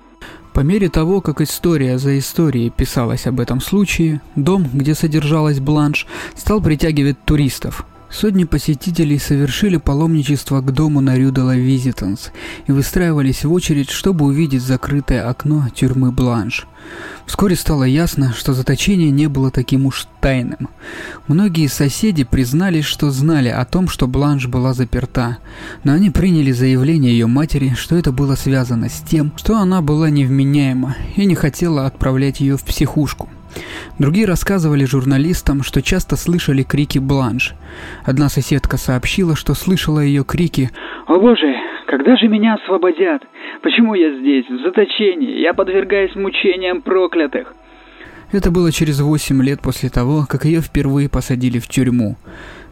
По 0.54 0.60
мере 0.60 0.90
того, 0.90 1.22
как 1.22 1.42
история 1.42 1.98
за 1.98 2.20
историей 2.20 2.70
писалась 2.70 3.26
об 3.26 3.40
этом 3.40 3.60
случае, 3.60 4.22
дом, 4.36 4.66
где 4.74 4.94
содержалась 4.94 5.60
Бланш, 5.60 6.06
стал 6.36 6.62
притягивать 6.62 7.18
туристов. 7.26 7.86
Сотни 8.12 8.44
посетителей 8.44 9.18
совершили 9.18 9.78
паломничество 9.78 10.62
к 10.62 10.72
дому 10.72 11.02
на 11.02 11.18
Рюдела 11.18 11.56
Визитанс 11.56 12.32
и 12.68 12.72
выстраивались 12.72 13.44
в 13.44 13.52
очередь, 13.52 13.90
чтобы 13.90 14.26
увидеть 14.26 14.62
закрытое 14.62 15.28
окно 15.28 15.64
тюрьмы 15.74 16.12
Бланш. 16.12 16.68
Вскоре 17.26 17.56
стало 17.56 17.84
ясно, 17.84 18.34
что 18.34 18.54
заточение 18.54 19.10
не 19.10 19.28
было 19.28 19.50
таким 19.50 19.86
уж 19.86 20.08
тайным. 20.20 20.70
Многие 21.28 21.68
соседи 21.68 22.24
признались, 22.24 22.86
что 22.86 23.12
знали 23.12 23.48
о 23.50 23.64
том, 23.66 23.88
что 23.88 24.08
Бланш 24.08 24.48
была 24.48 24.74
заперта, 24.74 25.38
но 25.84 25.94
они 25.94 26.10
приняли 26.10 26.52
заявление 26.52 27.14
ее 27.14 27.28
матери, 27.28 27.74
что 27.78 27.96
это 27.96 28.12
было 28.12 28.36
связано 28.36 28.90
с 28.90 29.00
тем, 29.02 29.32
что 29.38 29.58
она 29.58 29.82
была 29.82 30.10
невменяема 30.10 30.96
и 31.16 31.26
не 31.26 31.36
хотела 31.36 31.86
отправлять 31.86 32.42
ее 32.42 32.58
в 32.58 32.64
психушку. 32.64 33.30
Другие 34.00 34.26
рассказывали 34.26 34.86
журналистам, 34.86 35.64
что 35.64 35.82
часто 35.82 36.16
слышали 36.16 36.64
крики 36.64 36.98
Бланш. 36.98 37.54
Одна 38.04 38.30
соседка 38.30 38.78
сообщила, 38.78 39.36
что 39.36 39.54
слышала 39.54 40.00
ее 40.00 40.24
крики 40.24 40.72
«О 41.08 41.20
боже, 41.20 41.54
когда 41.96 42.18
же 42.18 42.28
меня 42.28 42.56
освободят? 42.56 43.22
Почему 43.62 43.94
я 43.94 44.18
здесь, 44.18 44.50
в 44.50 44.64
заточении? 44.64 45.42
Я 45.42 45.54
подвергаюсь 45.54 46.16
мучениям 46.16 46.82
проклятых!» 46.82 47.54
Это 48.32 48.50
было 48.50 48.72
через 48.72 49.00
8 49.00 49.44
лет 49.44 49.62
после 49.62 49.90
того, 49.90 50.26
как 50.28 50.46
ее 50.46 50.62
впервые 50.62 51.08
посадили 51.08 51.60
в 51.60 51.68
тюрьму. 51.68 52.16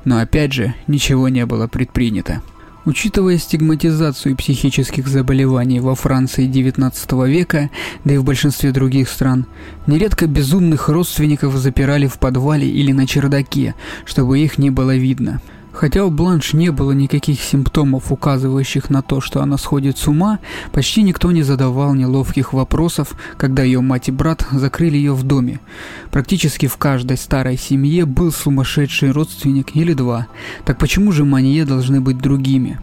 Но 0.05 0.17
опять 0.17 0.53
же, 0.53 0.73
ничего 0.87 1.29
не 1.29 1.45
было 1.45 1.67
предпринято. 1.67 2.41
Учитывая 2.83 3.37
стигматизацию 3.37 4.35
психических 4.35 5.07
заболеваний 5.07 5.79
во 5.79 5.93
Франции 5.93 6.49
XIX 6.49 7.29
века, 7.29 7.69
да 8.03 8.15
и 8.15 8.17
в 8.17 8.23
большинстве 8.23 8.71
других 8.71 9.07
стран, 9.07 9.45
нередко 9.85 10.25
безумных 10.25 10.89
родственников 10.89 11.53
запирали 11.53 12.07
в 12.07 12.17
подвале 12.17 12.67
или 12.67 12.91
на 12.91 13.05
чердаке, 13.05 13.75
чтобы 14.03 14.39
их 14.39 14.57
не 14.57 14.71
было 14.71 14.95
видно. 14.95 15.41
Хотя 15.73 16.05
у 16.05 16.11
Бланш 16.11 16.53
не 16.53 16.71
было 16.71 16.91
никаких 16.91 17.41
симптомов, 17.41 18.11
указывающих 18.11 18.89
на 18.89 19.01
то, 19.01 19.21
что 19.21 19.41
она 19.41 19.57
сходит 19.57 19.97
с 19.97 20.07
ума, 20.07 20.39
почти 20.71 21.01
никто 21.01 21.31
не 21.31 21.43
задавал 21.43 21.93
неловких 21.93 22.53
вопросов, 22.53 23.13
когда 23.37 23.63
ее 23.63 23.81
мать 23.81 24.09
и 24.09 24.11
брат 24.11 24.45
закрыли 24.51 24.97
ее 24.97 25.13
в 25.13 25.23
доме. 25.23 25.59
Практически 26.11 26.67
в 26.67 26.77
каждой 26.77 27.17
старой 27.17 27.57
семье 27.57 28.05
был 28.05 28.31
сумасшедший 28.31 29.11
родственник 29.11 29.75
или 29.75 29.93
два. 29.93 30.27
Так 30.65 30.77
почему 30.77 31.11
же 31.11 31.23
Манье 31.23 31.65
должны 31.65 32.01
быть 32.01 32.17
другими? 32.17 32.79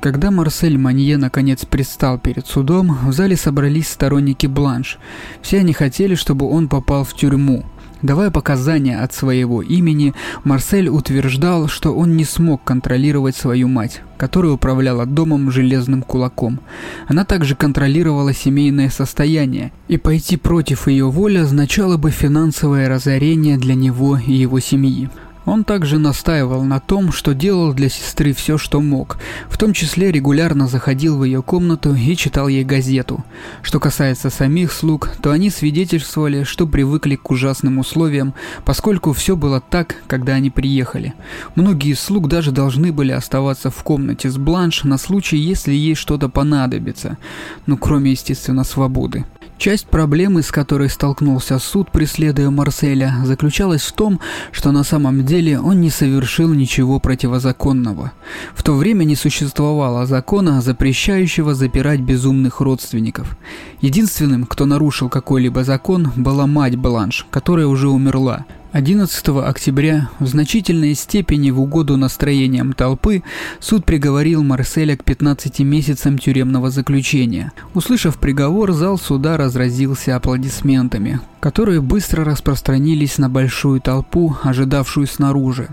Когда 0.00 0.30
Марсель 0.30 0.78
Манье 0.78 1.16
наконец 1.16 1.64
предстал 1.64 2.18
перед 2.18 2.46
судом, 2.46 2.96
в 3.06 3.12
зале 3.12 3.36
собрались 3.36 3.88
сторонники 3.88 4.46
Бланш. 4.46 4.98
Все 5.42 5.58
они 5.58 5.72
хотели, 5.72 6.14
чтобы 6.14 6.48
он 6.48 6.68
попал 6.68 7.04
в 7.04 7.14
тюрьму. 7.14 7.64
Давая 8.02 8.30
показания 8.30 9.00
от 9.00 9.14
своего 9.14 9.62
имени, 9.62 10.14
Марсель 10.44 10.88
утверждал, 10.88 11.66
что 11.66 11.94
он 11.94 12.16
не 12.16 12.24
смог 12.24 12.62
контролировать 12.62 13.36
свою 13.36 13.68
мать, 13.68 14.02
которая 14.18 14.52
управляла 14.52 15.06
домом 15.06 15.50
железным 15.50 16.02
кулаком. 16.02 16.60
Она 17.08 17.24
также 17.24 17.56
контролировала 17.56 18.34
семейное 18.34 18.90
состояние, 18.90 19.72
и 19.88 19.96
пойти 19.96 20.36
против 20.36 20.88
ее 20.88 21.06
воли 21.06 21.38
означало 21.38 21.96
бы 21.96 22.10
финансовое 22.10 22.88
разорение 22.88 23.56
для 23.56 23.74
него 23.74 24.18
и 24.18 24.32
его 24.32 24.60
семьи. 24.60 25.08
Он 25.46 25.62
также 25.62 25.98
настаивал 25.98 26.64
на 26.64 26.80
том, 26.80 27.12
что 27.12 27.32
делал 27.32 27.72
для 27.72 27.88
сестры 27.88 28.34
все, 28.34 28.58
что 28.58 28.80
мог, 28.80 29.16
в 29.48 29.56
том 29.56 29.72
числе 29.72 30.10
регулярно 30.10 30.66
заходил 30.66 31.16
в 31.16 31.24
ее 31.24 31.40
комнату 31.40 31.94
и 31.94 32.16
читал 32.16 32.48
ей 32.48 32.64
газету. 32.64 33.24
Что 33.62 33.78
касается 33.78 34.28
самих 34.28 34.72
слуг, 34.72 35.10
то 35.22 35.30
они 35.30 35.48
свидетельствовали, 35.50 36.42
что 36.42 36.66
привыкли 36.66 37.14
к 37.14 37.30
ужасным 37.30 37.78
условиям, 37.78 38.34
поскольку 38.64 39.12
все 39.12 39.36
было 39.36 39.60
так, 39.60 39.94
когда 40.08 40.34
они 40.34 40.50
приехали. 40.50 41.14
Многие 41.54 41.92
из 41.92 42.00
слуг 42.00 42.28
даже 42.28 42.50
должны 42.50 42.92
были 42.92 43.12
оставаться 43.12 43.70
в 43.70 43.82
комнате 43.84 44.28
с 44.28 44.36
Бланш 44.36 44.82
на 44.82 44.98
случай, 44.98 45.36
если 45.36 45.72
ей 45.72 45.94
что-то 45.94 46.28
понадобится, 46.28 47.18
ну 47.66 47.76
кроме, 47.76 48.10
естественно, 48.10 48.64
свободы. 48.64 49.24
Часть 49.58 49.86
проблемы, 49.86 50.42
с 50.42 50.50
которой 50.50 50.90
столкнулся 50.90 51.58
суд, 51.58 51.90
преследуя 51.90 52.50
Марселя, 52.50 53.14
заключалась 53.24 53.82
в 53.82 53.92
том, 53.92 54.20
что 54.52 54.70
на 54.70 54.84
самом 54.84 55.24
деле 55.24 55.58
он 55.58 55.80
не 55.80 55.88
совершил 55.88 56.52
ничего 56.52 57.00
противозаконного. 57.00 58.12
В 58.54 58.62
то 58.62 58.74
время 58.74 59.04
не 59.04 59.16
существовало 59.16 60.04
закона, 60.04 60.60
запрещающего 60.60 61.54
запирать 61.54 62.00
безумных 62.00 62.60
родственников. 62.60 63.36
Единственным, 63.80 64.44
кто 64.44 64.66
нарушил 64.66 65.08
какой-либо 65.08 65.64
закон, 65.64 66.12
была 66.16 66.46
мать 66.46 66.76
Бланш, 66.76 67.26
которая 67.30 67.66
уже 67.66 67.88
умерла. 67.88 68.44
11 68.72 69.28
октября 69.28 70.10
в 70.18 70.26
значительной 70.26 70.94
степени 70.94 71.50
в 71.50 71.60
угоду 71.60 71.96
настроениям 71.96 72.72
толпы 72.72 73.22
суд 73.60 73.84
приговорил 73.84 74.42
Марселя 74.42 74.96
к 74.96 75.04
15 75.04 75.60
месяцам 75.60 76.18
тюремного 76.18 76.70
заключения. 76.70 77.52
Услышав 77.74 78.18
приговор, 78.18 78.72
зал 78.72 78.98
суда 78.98 79.36
разразился 79.36 80.16
аплодисментами, 80.16 81.20
которые 81.40 81.80
быстро 81.80 82.24
распространились 82.24 83.18
на 83.18 83.30
большую 83.30 83.80
толпу, 83.80 84.36
ожидавшую 84.42 85.06
снаружи. 85.06 85.68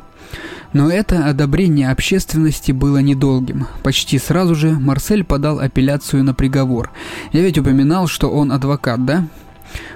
Но 0.71 0.89
это 0.89 1.25
одобрение 1.25 1.91
общественности 1.91 2.71
было 2.71 2.99
недолгим. 2.99 3.67
Почти 3.83 4.17
сразу 4.17 4.55
же 4.55 4.71
Марсель 4.71 5.23
подал 5.23 5.59
апелляцию 5.59 6.23
на 6.23 6.33
приговор. 6.33 6.91
Я 7.31 7.41
ведь 7.41 7.57
упоминал, 7.57 8.07
что 8.07 8.29
он 8.29 8.51
адвокат, 8.51 9.05
да? 9.05 9.27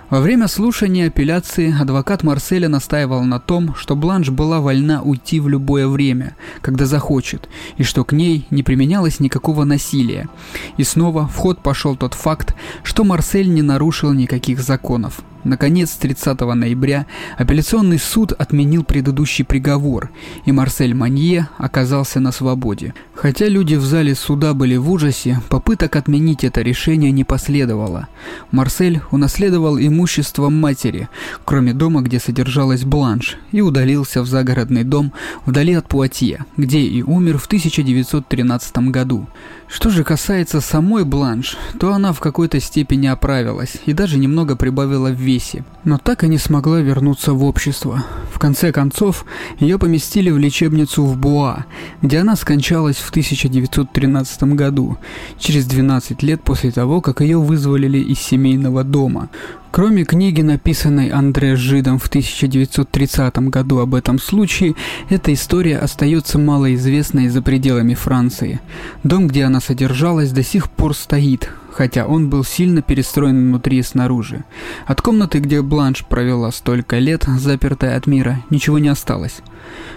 Во 0.10 0.22
время 0.22 0.48
слушания 0.48 1.08
апелляции 1.08 1.76
адвокат 1.78 2.24
Марселя 2.24 2.70
настаивал 2.70 3.24
на 3.24 3.40
том, 3.40 3.76
что 3.76 3.96
Бланш 3.96 4.30
была 4.30 4.60
вольна 4.62 5.02
уйти 5.02 5.40
в 5.40 5.50
любое 5.50 5.88
время, 5.88 6.36
когда 6.62 6.86
захочет, 6.86 7.50
и 7.78 7.84
что 7.84 8.06
к 8.06 8.14
ней 8.14 8.48
не 8.50 8.64
применялось 8.64 9.20
никакого 9.20 9.66
насилия. 9.66 10.30
И 10.78 10.84
снова 10.84 11.28
в 11.28 11.36
ход 11.36 11.62
пошел 11.62 11.96
тот 11.96 12.14
факт, 12.14 12.56
что 12.84 13.04
Марсель 13.04 13.54
не 13.54 13.62
нарушил 13.62 14.14
никаких 14.14 14.62
законов. 14.62 15.22
Наконец, 15.44 15.92
30 15.92 16.40
ноября 16.42 17.06
апелляционный 17.38 18.00
суд 18.00 18.32
отменил 18.32 18.84
предыдущий 18.84 19.46
приговор, 19.46 20.10
и 20.46 20.52
Марсель 20.52 20.94
Манье 20.94 21.48
оказался 21.58 22.20
на 22.20 22.32
свободе. 22.32 22.94
Хотя 23.14 23.48
люди 23.48 23.76
в 23.76 23.84
зале 23.84 24.14
суда 24.14 24.54
были 24.54 24.76
в 24.76 24.92
ужасе, 24.92 25.42
попыток 25.50 25.96
отменить 25.96 26.44
это 26.44 26.62
решение 26.62 27.12
не 27.12 27.24
последовало. 27.24 28.08
Марсель 28.52 29.02
унаследовал 29.12 29.80
имущество 29.80 30.50
матери, 30.50 31.10
кроме 31.44 31.74
дома, 31.74 32.02
где 32.02 32.20
содержалась 32.20 32.84
Бланш, 32.84 33.38
и 33.52 33.62
удалился 33.62 34.22
в 34.22 34.28
загородный 34.28 34.84
дом 34.84 35.14
вдали 35.46 35.74
от 35.74 35.88
Пуатье, 35.88 36.46
где 36.58 36.80
и 36.80 37.02
умер 37.02 37.40
в 37.40 37.48
1913 37.48 38.78
году. 38.90 39.28
Что 39.68 39.90
же 39.90 40.04
касается 40.04 40.62
самой 40.62 41.04
Бланш, 41.04 41.58
то 41.80 41.94
она 41.94 42.14
в 42.14 42.20
какой-то 42.20 42.60
степени 42.60 43.08
оправилась 43.08 43.78
и 43.86 43.94
даже 43.94 44.18
немного 44.18 44.56
прибавила 44.56 45.10
в 45.10 45.18
весе, 45.28 45.66
но 45.84 45.98
так 45.98 46.24
и 46.24 46.28
не 46.28 46.38
смогла 46.38 46.80
вернуться 46.80 47.34
в 47.34 47.44
общество. 47.44 48.04
В 48.34 48.40
конце 48.40 48.72
концов, 48.72 49.26
ее 49.60 49.78
поместили 49.78 50.30
в 50.30 50.38
лечебницу 50.38 51.04
в 51.04 51.18
Буа, 51.18 51.66
где 52.02 52.20
она 52.20 52.36
скончалась 52.36 52.98
в 52.98 53.10
1913 53.10 54.44
году, 54.56 54.98
через 55.38 55.66
12 55.66 56.24
лет 56.24 56.42
после 56.44 56.72
того, 56.72 57.02
как 57.02 57.22
ее 57.22 57.40
вызволили 57.40 58.00
из 58.00 58.20
семейного 58.20 58.84
дома. 58.84 59.30
Кроме 59.72 60.06
книги, 60.06 60.42
написанной 60.42 61.10
Андре 61.10 61.56
Жидом 61.56 62.00
в 62.00 62.08
1930 62.08 63.38
году 63.50 63.80
об 63.80 63.96
этом 63.96 64.20
случае, 64.20 64.76
эта 65.10 65.34
история 65.34 65.78
остается 65.78 66.40
малоизвестной 66.40 67.28
за 67.28 67.42
пределами 67.42 67.94
Франции. 67.94 68.62
Дом, 69.04 69.28
где 69.28 69.44
она 69.44 69.60
содержалась, 69.60 70.32
до 70.32 70.44
сих 70.44 70.72
пор 70.72 70.96
стоит, 70.96 71.52
хотя 71.78 72.08
он 72.08 72.28
был 72.28 72.44
сильно 72.44 72.82
перестроен 72.82 73.50
внутри 73.50 73.78
и 73.78 73.84
снаружи. 73.84 74.44
От 74.88 75.00
комнаты, 75.04 75.38
где 75.38 75.62
Бланш 75.62 76.04
провела 76.04 76.52
столько 76.52 76.98
лет, 76.98 77.26
запертая 77.38 77.96
от 77.96 78.08
мира, 78.08 78.42
ничего 78.50 78.80
не 78.80 78.88
осталось. 78.88 79.42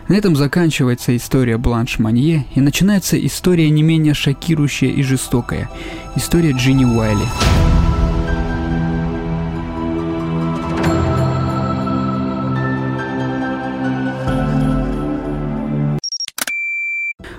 На 0.06 0.14
этом 0.14 0.36
заканчивается 0.36 1.16
история 1.16 1.56
Бланш 1.56 1.98
Манье 1.98 2.44
и 2.54 2.60
начинается 2.60 3.16
история 3.24 3.70
не 3.70 3.82
менее 3.82 4.12
шокирующая 4.12 4.90
и 4.90 5.02
жестокая. 5.02 5.70
История 6.16 6.52
Джинни 6.52 6.84
Уайли. 6.84 7.24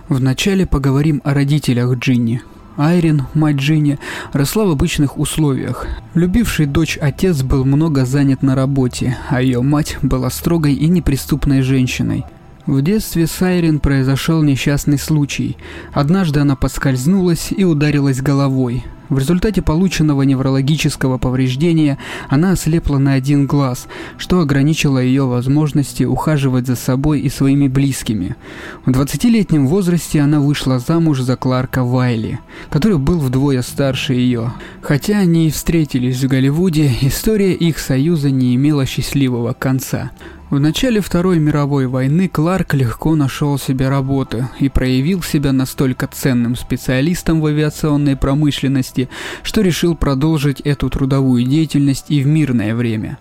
Вначале 0.09 0.65
поговорим 0.65 1.21
о 1.23 1.35
родителях 1.35 1.95
Джинни. 1.99 2.41
Айрин, 2.77 3.23
мать 3.33 3.57
Джинни, 3.57 3.99
росла 4.33 4.65
в 4.65 4.71
обычных 4.71 5.17
условиях. 5.17 5.87
Любивший 6.13 6.65
дочь 6.65 6.97
отец 7.01 7.41
был 7.43 7.65
много 7.65 8.05
занят 8.05 8.41
на 8.41 8.55
работе, 8.55 9.17
а 9.29 9.41
ее 9.41 9.61
мать 9.61 9.97
была 10.01 10.29
строгой 10.29 10.73
и 10.73 10.87
неприступной 10.87 11.61
женщиной. 11.61 12.25
В 12.65 12.81
детстве 12.81 13.27
с 13.27 13.41
Айрин 13.41 13.79
произошел 13.79 14.43
несчастный 14.43 14.99
случай. 14.99 15.57
Однажды 15.93 16.39
она 16.39 16.55
поскользнулась 16.55 17.51
и 17.51 17.63
ударилась 17.63 18.21
головой. 18.21 18.83
В 19.11 19.19
результате 19.19 19.61
полученного 19.61 20.21
неврологического 20.21 21.17
повреждения 21.17 21.97
она 22.29 22.51
ослепла 22.51 22.97
на 22.97 23.11
один 23.11 23.45
глаз, 23.45 23.87
что 24.17 24.39
ограничило 24.39 24.99
ее 24.99 25.25
возможности 25.25 26.05
ухаживать 26.05 26.65
за 26.65 26.77
собой 26.77 27.19
и 27.19 27.27
своими 27.27 27.67
близкими. 27.67 28.37
В 28.85 28.89
20-летнем 28.91 29.67
возрасте 29.67 30.21
она 30.21 30.39
вышла 30.39 30.79
замуж 30.79 31.19
за 31.19 31.35
Кларка 31.35 31.83
Вайли, 31.83 32.39
который 32.69 32.99
был 32.99 33.19
вдвое 33.19 33.61
старше 33.63 34.13
ее. 34.13 34.53
Хотя 34.81 35.17
они 35.17 35.49
и 35.49 35.51
встретились 35.51 36.23
в 36.23 36.29
Голливуде, 36.29 36.93
история 37.01 37.53
их 37.53 37.79
союза 37.79 38.31
не 38.31 38.55
имела 38.55 38.85
счастливого 38.85 39.51
конца. 39.51 40.11
В 40.51 40.59
начале 40.59 40.99
Второй 40.99 41.39
мировой 41.39 41.87
войны 41.87 42.27
Кларк 42.27 42.73
легко 42.73 43.15
нашел 43.15 43.57
себе 43.57 43.87
работу 43.87 44.49
и 44.59 44.67
проявил 44.67 45.23
себя 45.23 45.53
настолько 45.53 46.07
ценным 46.07 46.57
специалистом 46.57 47.39
в 47.39 47.45
авиационной 47.45 48.17
промышленности, 48.17 49.07
что 49.43 49.61
решил 49.61 49.95
продолжить 49.95 50.59
эту 50.59 50.89
трудовую 50.89 51.45
деятельность 51.45 52.07
и 52.09 52.21
в 52.21 52.27
мирное 52.27 52.75
время. 52.75 53.17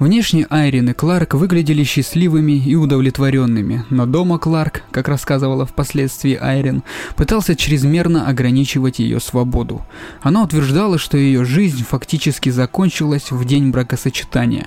Внешне 0.00 0.44
Айрин 0.50 0.90
и 0.90 0.92
Кларк 0.92 1.34
выглядели 1.34 1.84
счастливыми 1.84 2.54
и 2.54 2.74
удовлетворенными, 2.74 3.84
но 3.88 4.04
дома 4.04 4.40
Кларк, 4.40 4.82
как 4.90 5.06
рассказывала 5.06 5.64
впоследствии 5.64 6.34
Айрин, 6.34 6.82
пытался 7.14 7.54
чрезмерно 7.54 8.26
ограничивать 8.26 8.98
ее 8.98 9.20
свободу. 9.20 9.82
Она 10.20 10.42
утверждала, 10.42 10.98
что 10.98 11.16
ее 11.16 11.44
жизнь 11.44 11.84
фактически 11.88 12.50
закончилась 12.50 13.30
в 13.30 13.44
день 13.44 13.70
бракосочетания. 13.70 14.66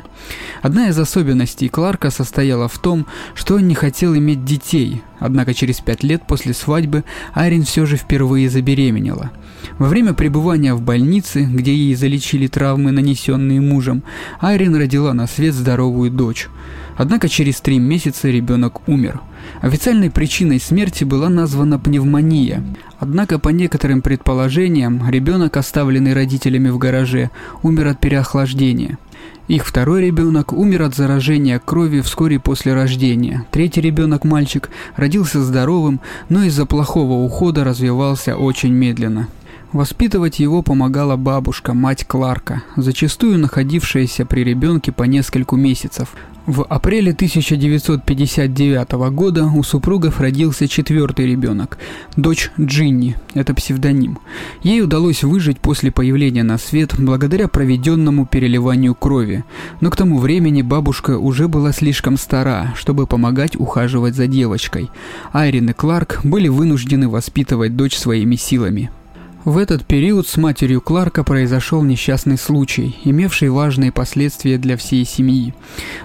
Одна 0.62 0.88
из 0.88 0.98
особенностей 0.98 1.68
Кларка 1.68 2.05
брака 2.06 2.16
состояла 2.16 2.68
в 2.68 2.78
том, 2.78 3.06
что 3.34 3.56
он 3.56 3.68
не 3.68 3.76
хотел 3.76 4.16
иметь 4.16 4.46
детей, 4.46 5.02
однако 5.20 5.54
через 5.54 5.80
пять 5.80 6.04
лет 6.04 6.24
после 6.28 6.54
свадьбы 6.54 7.04
Айрин 7.34 7.64
все 7.64 7.86
же 7.86 7.98
впервые 7.98 8.50
забеременела. 8.50 9.32
Во 9.80 9.88
время 9.88 10.14
пребывания 10.14 10.76
в 10.76 10.82
больнице, 10.82 11.44
где 11.44 11.74
ей 11.74 11.96
залечили 11.96 12.48
травмы, 12.48 12.92
нанесенные 12.92 13.60
мужем, 13.60 14.04
Айрин 14.40 14.76
родила 14.76 15.14
на 15.14 15.28
свет 15.28 15.54
здоровую 15.54 16.12
дочь. 16.12 16.48
Однако 16.98 17.28
через 17.28 17.60
три 17.60 17.80
месяца 17.80 18.30
ребенок 18.30 18.88
умер. 18.88 19.20
Официальной 19.62 20.10
причиной 20.10 20.60
смерти 20.60 21.04
была 21.04 21.30
названа 21.30 21.78
пневмония. 21.78 22.64
Однако, 23.00 23.38
по 23.40 23.50
некоторым 23.50 24.02
предположениям, 24.02 25.10
ребенок, 25.10 25.58
оставленный 25.58 26.14
родителями 26.14 26.70
в 26.70 26.78
гараже, 26.78 27.32
умер 27.64 27.88
от 27.88 28.00
переохлаждения. 28.00 28.98
Их 29.48 29.66
второй 29.66 30.02
ребенок 30.02 30.54
умер 30.54 30.84
от 30.84 30.96
заражения 30.96 31.60
крови 31.60 32.02
вскоре 32.02 32.40
после 32.40 32.74
рождения. 32.74 33.46
Третий 33.52 33.80
ребенок, 33.80 34.24
мальчик, 34.24 34.72
родился 34.96 35.44
здоровым, 35.44 36.00
но 36.30 36.44
из-за 36.44 36.66
плохого 36.66 37.24
ухода 37.24 37.64
развивался 37.64 38.38
очень 38.38 38.74
медленно. 38.74 39.28
Воспитывать 39.76 40.40
его 40.40 40.62
помогала 40.62 41.18
бабушка, 41.18 41.74
мать 41.74 42.06
Кларка, 42.08 42.64
зачастую 42.78 43.38
находившаяся 43.38 44.26
при 44.26 44.42
ребенке 44.42 44.94
по 44.94 45.04
нескольку 45.04 45.58
месяцев. 45.58 46.14
В 46.46 46.64
апреле 46.64 47.12
1959 47.12 48.94
года 49.14 49.52
у 49.54 49.64
супругов 49.64 50.22
родился 50.22 50.70
четвертый 50.70 51.26
ребенок, 51.26 51.78
дочь 52.16 52.52
Джинни, 52.58 53.18
это 53.34 53.54
псевдоним. 53.54 54.20
Ей 54.64 54.82
удалось 54.82 55.26
выжить 55.26 55.60
после 55.60 55.92
появления 55.92 56.44
на 56.44 56.58
свет 56.58 56.98
благодаря 56.98 57.50
проведенному 57.50 58.26
переливанию 58.26 58.96
крови, 58.96 59.44
но 59.82 59.92
к 59.92 59.98
тому 59.98 60.20
времени 60.20 60.62
бабушка 60.62 61.18
уже 61.18 61.50
была 61.50 61.74
слишком 61.74 62.16
стара, 62.16 62.74
чтобы 62.78 63.08
помогать 63.08 63.58
ухаживать 63.60 64.16
за 64.16 64.28
девочкой. 64.28 64.90
Айрин 65.34 65.72
и 65.72 65.74
Кларк 65.74 66.22
были 66.24 66.48
вынуждены 66.48 67.10
воспитывать 67.10 67.76
дочь 67.76 67.98
своими 67.98 68.38
силами. 68.38 68.90
В 69.46 69.60
этот 69.60 69.86
период 69.86 70.28
с 70.28 70.38
матерью 70.38 70.82
Кларка 70.82 71.24
произошел 71.24 71.84
несчастный 71.84 72.36
случай, 72.36 72.98
имевший 73.04 73.50
важные 73.50 73.92
последствия 73.92 74.58
для 74.58 74.76
всей 74.76 75.06
семьи. 75.06 75.54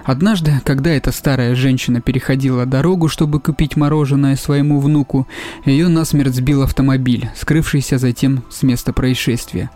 Однажды, 0.03 0.61
когда 0.63 0.91
эта 0.91 1.11
старая 1.11 1.55
женщина 1.55 2.01
переходила 2.01 2.67
дорогу, 2.67 3.07
чтобы 3.07 3.39
купить 3.39 3.75
мороженое 3.75 4.35
своему 4.35 4.79
внуку, 4.79 5.27
ее 5.65 5.87
насмерть 5.87 6.35
сбил 6.35 6.61
автомобиль, 6.61 7.31
скрывшийся 7.35 7.97
затем 7.97 8.43
с 8.51 8.61
места 8.61 8.93
происшествия. 8.93 9.71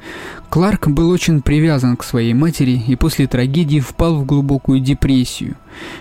Кларк 0.55 0.87
был 0.87 1.09
очень 1.09 1.41
привязан 1.41 1.97
к 1.97 2.03
своей 2.05 2.33
матери 2.33 2.81
и 2.87 2.95
после 2.95 3.27
трагедии 3.27 3.81
впал 3.81 4.15
в 4.15 4.25
глубокую 4.25 4.79
депрессию. 4.79 5.57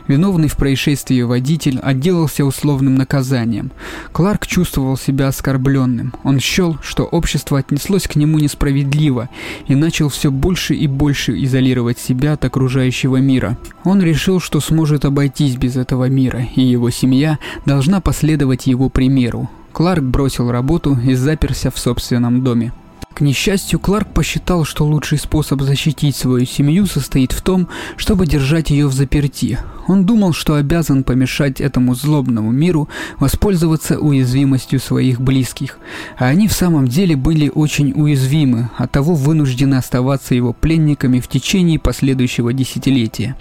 Виновный 0.06 0.46
в 0.46 0.56
происшествии 0.56 1.22
водитель 1.22 1.80
отделался 1.80 2.44
условным 2.44 2.94
наказанием. 2.94 3.72
Кларк 4.12 4.46
чувствовал 4.46 4.96
себя 4.96 5.26
оскорбленным. 5.26 6.14
Он 6.22 6.38
счел, 6.38 6.78
что 6.82 7.02
общество 7.02 7.58
отнеслось 7.58 8.06
к 8.06 8.14
нему 8.14 8.38
несправедливо 8.38 9.28
и 9.66 9.74
начал 9.74 10.08
все 10.08 10.30
больше 10.30 10.76
и 10.76 10.86
больше 10.86 11.32
изолировать 11.42 11.98
себя 11.98 12.34
от 12.34 12.44
окружающего 12.44 13.16
мира. 13.16 13.58
Он 13.82 14.00
решил, 14.00 14.38
что 14.38 14.60
сможет 14.60 15.04
обойтись 15.04 15.56
без 15.56 15.74
этого 15.74 16.08
мира, 16.08 16.46
и 16.54 16.62
его 16.62 16.90
семья 16.90 17.40
должна 17.66 18.00
последовать 18.00 18.68
его 18.68 18.88
примеру. 18.88 19.50
Кларк 19.72 20.04
бросил 20.04 20.52
работу 20.52 20.96
и 21.04 21.14
заперся 21.14 21.72
в 21.72 21.78
собственном 21.80 22.44
доме. 22.44 22.72
К 23.14 23.20
несчастью, 23.20 23.78
Кларк 23.78 24.08
посчитал, 24.12 24.64
что 24.64 24.84
лучший 24.84 25.18
способ 25.18 25.62
защитить 25.62 26.16
свою 26.16 26.44
семью 26.46 26.86
состоит 26.86 27.30
в 27.30 27.42
том, 27.42 27.68
чтобы 27.96 28.26
держать 28.26 28.70
ее 28.70 28.88
в 28.88 28.92
заперти. 28.92 29.60
Он 29.86 30.04
думал, 30.04 30.32
что 30.32 30.54
обязан 30.54 31.04
помешать 31.04 31.60
этому 31.60 31.94
злобному 31.94 32.50
миру 32.50 32.88
воспользоваться 33.18 33.98
уязвимостью 33.98 34.80
своих 34.80 35.20
близких. 35.20 35.78
А 36.16 36.26
они 36.26 36.48
в 36.48 36.52
самом 36.52 36.88
деле 36.88 37.16
были 37.16 37.50
очень 37.54 37.92
уязвимы, 37.92 38.70
а 38.76 38.86
того 38.86 39.14
вынуждены 39.14 39.74
оставаться 39.74 40.34
его 40.34 40.52
пленниками 40.52 41.20
в 41.20 41.28
течение 41.28 41.78
последующего 41.78 42.52
десятилетия. 42.52 43.36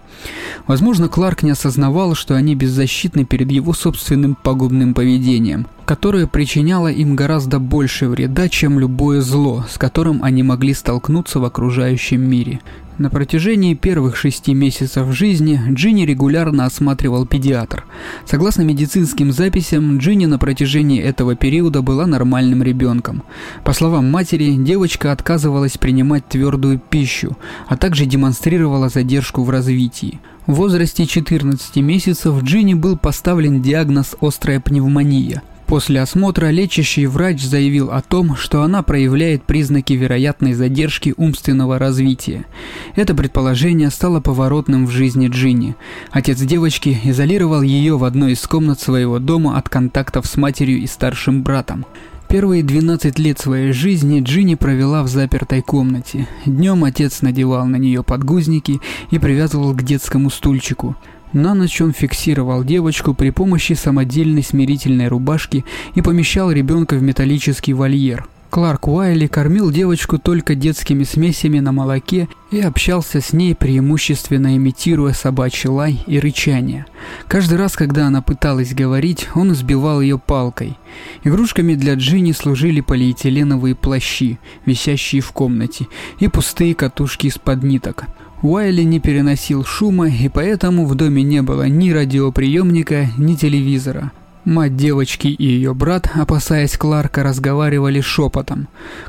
Возможно, 0.68 1.08
Кларк 1.10 1.44
не 1.44 1.52
осознавал, 1.52 2.16
что 2.16 2.36
они 2.36 2.56
беззащитны 2.56 3.26
перед 3.26 3.52
его 3.52 3.74
собственным 3.74 4.36
пагубным 4.36 4.94
поведением, 4.94 5.68
которое 5.86 6.28
причиняло 6.28 6.88
им 6.88 7.16
гораздо 7.16 7.60
больше 7.60 8.08
вреда, 8.08 8.50
чем 8.50 8.80
любое 8.80 9.22
зло, 9.22 9.66
с 9.70 9.78
которым 9.78 10.24
они 10.24 10.44
могли 10.44 10.74
столкнуться 10.74 11.40
в 11.40 11.46
окружающем 11.46 12.22
мире. 12.22 12.62
На 13.00 13.10
протяжении 13.10 13.74
первых 13.74 14.16
шести 14.16 14.54
месяцев 14.54 15.12
жизни 15.14 15.60
Джинни 15.72 16.06
регулярно 16.06 16.66
осматривал 16.66 17.26
педиатр. 17.26 17.86
Согласно 18.28 18.62
медицинским 18.62 19.32
записям, 19.32 19.98
Джинни 19.98 20.28
на 20.28 20.38
протяжении 20.38 21.02
этого 21.02 21.36
периода 21.36 21.82
была 21.82 22.06
нормальным 22.06 22.62
ребенком. 22.62 23.24
По 23.64 23.74
словам 23.74 24.12
матери, 24.12 24.54
девочка 24.54 25.12
отказывалась 25.12 25.80
принимать 25.80 26.28
твердую 26.30 26.80
пищу, 26.80 27.36
а 27.68 27.78
также 27.78 28.06
демонстрировала 28.06 28.90
задержку 28.90 29.44
в 29.44 29.50
развитии. 29.50 30.20
В 30.46 30.54
возрасте 30.54 31.08
14 31.08 31.78
месяцев 31.78 32.44
Джинни 32.44 32.76
был 32.76 32.96
поставлен 32.96 33.64
диагноз 33.64 34.16
«острая 34.22 34.60
пневмония». 34.60 35.42
После 35.74 36.02
осмотра 36.02 36.52
лечащий 36.52 37.08
врач 37.08 37.42
заявил 37.42 37.90
о 37.90 38.04
том, 38.04 38.36
что 38.36 38.62
она 38.62 38.84
проявляет 38.84 39.42
признаки 39.42 39.94
вероятной 39.94 40.54
задержки 40.54 41.16
умственного 41.18 41.80
развития. 41.80 42.46
Это 42.94 43.16
предположение 43.16 43.90
стало 43.90 44.20
поворотным 44.20 44.86
в 44.86 44.92
жизни 44.92 45.30
Джинни. 45.30 45.76
Отец 46.12 46.38
девочки 46.42 47.00
изолировал 47.06 47.64
ее 47.64 47.98
в 47.98 48.04
одной 48.04 48.34
из 48.34 48.42
комнат 48.46 48.80
своего 48.82 49.18
дома 49.18 49.58
от 49.58 49.68
контактов 49.68 50.28
с 50.28 50.38
матерью 50.38 50.78
и 50.78 50.86
старшим 50.86 51.42
братом. 51.42 51.88
Первые 52.30 52.62
12 52.62 53.18
лет 53.18 53.40
своей 53.40 53.72
жизни 53.72 54.22
Джинни 54.22 54.54
провела 54.54 55.02
в 55.02 55.08
запертой 55.08 55.64
комнате. 55.64 56.28
Днем 56.46 56.84
отец 56.84 57.24
надевал 57.24 57.66
на 57.66 57.78
нее 57.78 58.04
подгузники 58.04 58.80
и 59.10 59.18
привязывал 59.18 59.74
к 59.74 59.82
детскому 59.82 60.30
стульчику. 60.30 60.96
На 61.34 61.56
ночь 61.56 61.82
он 61.82 61.94
фиксировал 61.94 62.64
девочку 62.64 63.16
при 63.16 63.32
помощи 63.32 63.74
самодельной 63.74 64.44
смирительной 64.44 65.08
рубашки 65.08 65.66
и 65.96 66.02
помещал 66.02 66.52
ребенка 66.52 66.94
в 66.94 67.02
металлический 67.02 67.74
вольер. 67.74 68.28
Кларк 68.52 68.88
Уайли 68.88 69.26
кормил 69.26 69.72
девочку 69.72 70.20
только 70.20 70.54
детскими 70.54 71.04
смесями 71.06 71.58
на 71.58 71.72
молоке 71.72 72.30
и 72.52 72.60
общался 72.60 73.20
с 73.20 73.34
ней 73.34 73.56
преимущественно 73.56 74.56
имитируя 74.56 75.14
собачий 75.14 75.70
лай 75.70 76.04
и 76.06 76.20
рычание. 76.20 76.86
Каждый 77.28 77.58
раз, 77.58 77.74
когда 77.76 78.06
она 78.06 78.22
пыталась 78.22 78.76
говорить, 78.76 79.28
он 79.34 79.54
избивал 79.54 80.02
ее 80.02 80.20
палкой. 80.20 80.78
Игрушками 81.24 81.74
для 81.74 81.96
Джинни 81.96 82.32
служили 82.32 82.82
полиэтиленовые 82.82 83.74
плащи, 83.74 84.38
висящие 84.68 85.24
в 85.24 85.32
комнате, 85.32 85.88
и 86.20 86.28
пустые 86.28 86.76
катушки 86.76 87.26
из-под 87.26 87.64
ниток. 87.64 88.06
Уайли 88.44 88.84
не 88.84 89.00
переносил 89.00 89.64
шума, 89.64 90.10
и 90.10 90.28
поэтому 90.28 90.86
в 90.86 90.96
доме 90.96 91.24
не 91.24 91.42
было 91.42 91.70
ни 91.70 91.92
радиоприемника, 91.92 93.08
ни 93.18 93.36
телевизора. 93.36 94.12
Мать 94.44 94.76
девочки 94.76 95.28
и 95.28 95.46
ее 95.46 95.74
брат, 95.74 96.12
опасаясь 96.14 96.78
Кларка, 96.78 97.24
разговаривали 97.24 98.02
шепотом. 98.02 98.68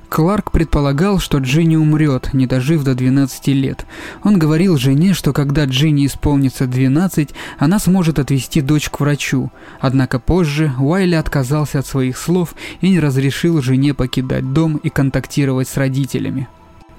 Кларк 0.09 0.53
предполагал, 0.53 1.19
что 1.19 1.39
Джинни 1.39 1.75
умрет, 1.75 2.33
не 2.33 2.47
дожив 2.47 2.85
до 2.85 2.95
12 2.95 3.49
лет. 3.49 3.85
Он 4.23 4.39
говорил 4.39 4.77
жене, 4.77 5.13
что 5.15 5.33
когда 5.33 5.65
Джинни 5.65 6.07
исполнится 6.07 6.69
12, 6.69 7.31
она 7.59 7.81
сможет 7.81 8.21
отвезти 8.21 8.61
дочь 8.61 8.89
к 8.89 9.01
врачу. 9.01 9.51
Однако 9.81 10.21
позже 10.21 10.73
Уайли 10.79 11.17
отказался 11.17 11.81
от 11.81 11.87
своих 11.89 12.17
слов 12.17 12.55
и 12.81 12.89
не 12.89 13.01
разрешил 13.01 13.61
жене 13.61 13.95
покидать 13.95 14.53
дом 14.53 14.77
и 14.77 14.91
контактировать 14.91 15.67
с 15.67 15.77
родителями. 15.77 16.47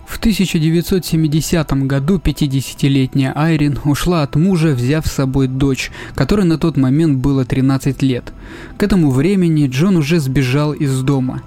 В 0.05 0.17
1970 0.17 1.71
году 1.87 2.17
50-летняя 2.17 3.33
Айрин 3.35 3.79
ушла 3.85 4.23
от 4.23 4.35
мужа, 4.35 4.69
взяв 4.69 5.07
с 5.07 5.11
собой 5.11 5.47
дочь, 5.47 5.91
которой 6.13 6.45
на 6.45 6.57
тот 6.57 6.77
момент 6.77 7.17
было 7.17 7.43
13 7.43 8.01
лет. 8.03 8.31
К 8.77 8.83
этому 8.83 9.11
времени 9.11 9.67
Джон 9.67 9.97
уже 9.97 10.19
сбежал 10.19 10.73
из 10.73 11.01
дома. 11.01 11.41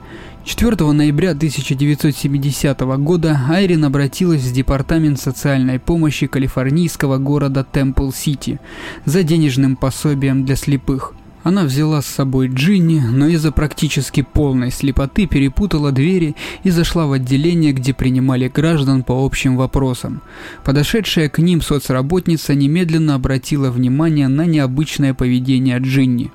4 0.45 0.93
ноября 0.93 1.33
1970 1.33 2.81
года 2.81 3.39
Айрин 3.49 3.85
обратилась 3.85 4.43
в 4.43 4.53
Департамент 4.53 5.21
социальной 5.21 5.79
помощи 5.79 6.27
калифорнийского 6.27 7.19
города 7.19 7.67
Темпл-Сити 7.71 8.59
за 9.05 9.23
денежным 9.25 9.77
пособием 9.77 10.45
для 10.45 10.57
слепых. 10.57 11.13
Она 11.49 11.65
взяла 11.65 12.03
с 12.03 12.07
собой 12.07 12.49
Джинни, 12.49 13.01
но 13.01 13.27
из-за 13.29 13.53
практически 13.53 14.21
полной 14.21 14.71
слепоты 14.71 15.27
перепутала 15.27 15.93
двери 15.93 16.37
и 16.63 16.69
зашла 16.69 17.07
в 17.07 17.13
отделение, 17.13 17.73
где 17.73 17.95
принимали 17.95 18.49
граждан 18.49 19.03
по 19.03 19.25
общим 19.25 19.57
вопросам. 19.57 20.21
Подошедшая 20.63 21.31
к 21.31 21.39
ним 21.39 21.63
соцработница 21.63 22.55
немедленно 22.55 23.15
обратила 23.15 23.71
внимание 23.71 24.29
на 24.29 24.45
необычное 24.45 25.15
поведение 25.15 25.79
Джинни. 25.79 26.31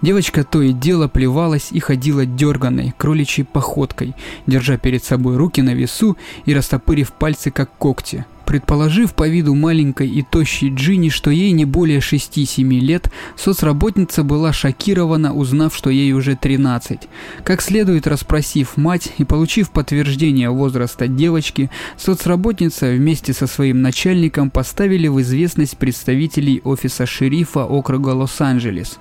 Девочка 0.00 0.44
то 0.44 0.62
и 0.62 0.72
дело 0.72 1.08
плевалась 1.08 1.72
и 1.72 1.80
ходила 1.80 2.24
дерганной, 2.24 2.94
кроличьей 2.96 3.44
походкой, 3.44 4.14
держа 4.46 4.76
перед 4.76 5.02
собой 5.02 5.38
руки 5.38 5.60
на 5.60 5.74
весу 5.74 6.16
и 6.44 6.54
растопырив 6.54 7.10
пальцы 7.14 7.50
как 7.50 7.68
когти. 7.78 8.26
Предположив 8.52 9.14
по 9.14 9.26
виду 9.26 9.54
маленькой 9.54 10.10
и 10.10 10.20
тощей 10.20 10.68
Джинни, 10.68 11.08
что 11.08 11.30
ей 11.30 11.52
не 11.52 11.64
более 11.64 12.00
6-7 12.00 12.62
лет, 12.80 13.10
соцработница 13.34 14.24
была 14.24 14.52
шокирована, 14.52 15.32
узнав, 15.32 15.74
что 15.74 15.88
ей 15.88 16.12
уже 16.12 16.36
13. 16.36 17.08
Как 17.44 17.62
следует 17.62 18.06
расспросив 18.06 18.76
мать 18.76 19.10
и 19.16 19.24
получив 19.24 19.70
подтверждение 19.70 20.50
возраста 20.50 21.08
девочки, 21.08 21.70
соцработница 21.96 22.92
вместе 22.92 23.32
со 23.32 23.46
своим 23.46 23.80
начальником 23.80 24.50
поставили 24.50 25.08
в 25.08 25.18
известность 25.22 25.78
представителей 25.78 26.60
офиса 26.62 27.06
шерифа 27.06 27.64
округа 27.64 28.10
Лос-Анджелес. 28.10 28.98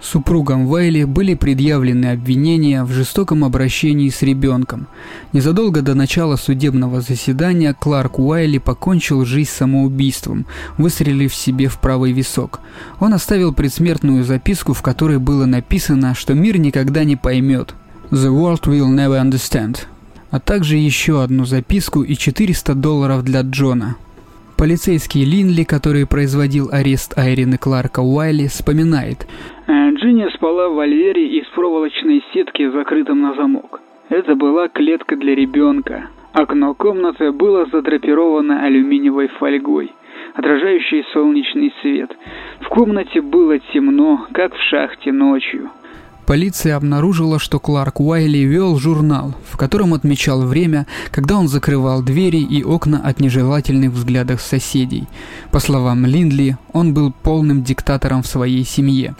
Супругам 0.00 0.68
Вайли 0.68 1.02
были 1.04 1.34
предъявлены 1.34 2.12
обвинения 2.12 2.84
в 2.84 2.92
жестоком 2.92 3.44
обращении 3.44 4.08
с 4.08 4.22
ребенком. 4.22 4.86
Незадолго 5.32 5.82
до 5.82 5.94
начала 5.94 6.36
судебного 6.36 7.00
заседания 7.00 7.74
Кларк 7.74 8.18
Уайли 8.18 8.58
покончил 8.58 9.24
жизнь 9.24 9.50
самоубийством, 9.50 10.46
выстрелив 10.76 11.34
себе 11.34 11.66
в 11.66 11.80
правый 11.80 12.12
висок. 12.12 12.60
Он 13.00 13.12
оставил 13.12 13.52
предсмертную 13.52 14.22
записку, 14.22 14.72
в 14.72 14.82
которой 14.82 15.18
было 15.18 15.46
написано, 15.46 16.14
что 16.14 16.32
мир 16.34 16.58
никогда 16.58 17.02
не 17.04 17.16
поймет. 17.16 17.74
«The 18.10 18.28
world 18.28 18.62
will 18.62 18.88
never 18.88 19.20
understand», 19.20 19.80
а 20.30 20.38
также 20.38 20.76
еще 20.76 21.22
одну 21.22 21.44
записку 21.44 22.02
и 22.02 22.14
400 22.14 22.74
долларов 22.74 23.24
для 23.24 23.40
Джона. 23.40 23.96
Полицейский 24.58 25.24
Линли, 25.24 25.62
который 25.62 26.04
производил 26.04 26.68
арест 26.72 27.16
Айрины 27.16 27.58
Кларка 27.58 28.00
Уайли, 28.00 28.48
вспоминает. 28.48 29.24
«Э, 29.68 29.90
Джинни 29.94 30.28
спала 30.34 30.68
в 30.68 30.74
вольере 30.74 31.38
из 31.38 31.46
проволочной 31.54 32.24
сетки, 32.34 32.68
закрытом 32.68 33.20
на 33.20 33.34
замок. 33.34 33.80
Это 34.08 34.34
была 34.34 34.66
клетка 34.68 35.14
для 35.14 35.36
ребенка. 35.36 36.08
Окно 36.32 36.74
комнаты 36.74 37.30
было 37.30 37.66
задрапировано 37.66 38.64
алюминиевой 38.64 39.28
фольгой, 39.28 39.92
отражающей 40.34 41.04
солнечный 41.12 41.72
свет. 41.80 42.10
В 42.60 42.68
комнате 42.68 43.20
было 43.20 43.60
темно, 43.72 44.26
как 44.32 44.56
в 44.56 44.60
шахте 44.70 45.12
ночью. 45.12 45.70
Полиция 46.28 46.76
обнаружила, 46.76 47.38
что 47.38 47.58
Кларк 47.58 48.00
Уайли 48.00 48.40
вел 48.40 48.78
журнал, 48.78 49.34
в 49.50 49.56
котором 49.56 49.94
отмечал 49.94 50.42
время, 50.42 50.86
когда 51.10 51.38
он 51.38 51.48
закрывал 51.48 52.02
двери 52.02 52.36
и 52.36 52.62
окна 52.62 53.00
от 53.00 53.18
нежелательных 53.18 53.92
взглядов 53.92 54.42
соседей. 54.42 55.04
По 55.50 55.58
словам 55.58 56.04
Линдли, 56.04 56.58
он 56.74 56.92
был 56.92 57.12
полным 57.12 57.62
диктатором 57.62 58.22
в 58.22 58.26
своей 58.26 58.62
семье. 58.66 59.16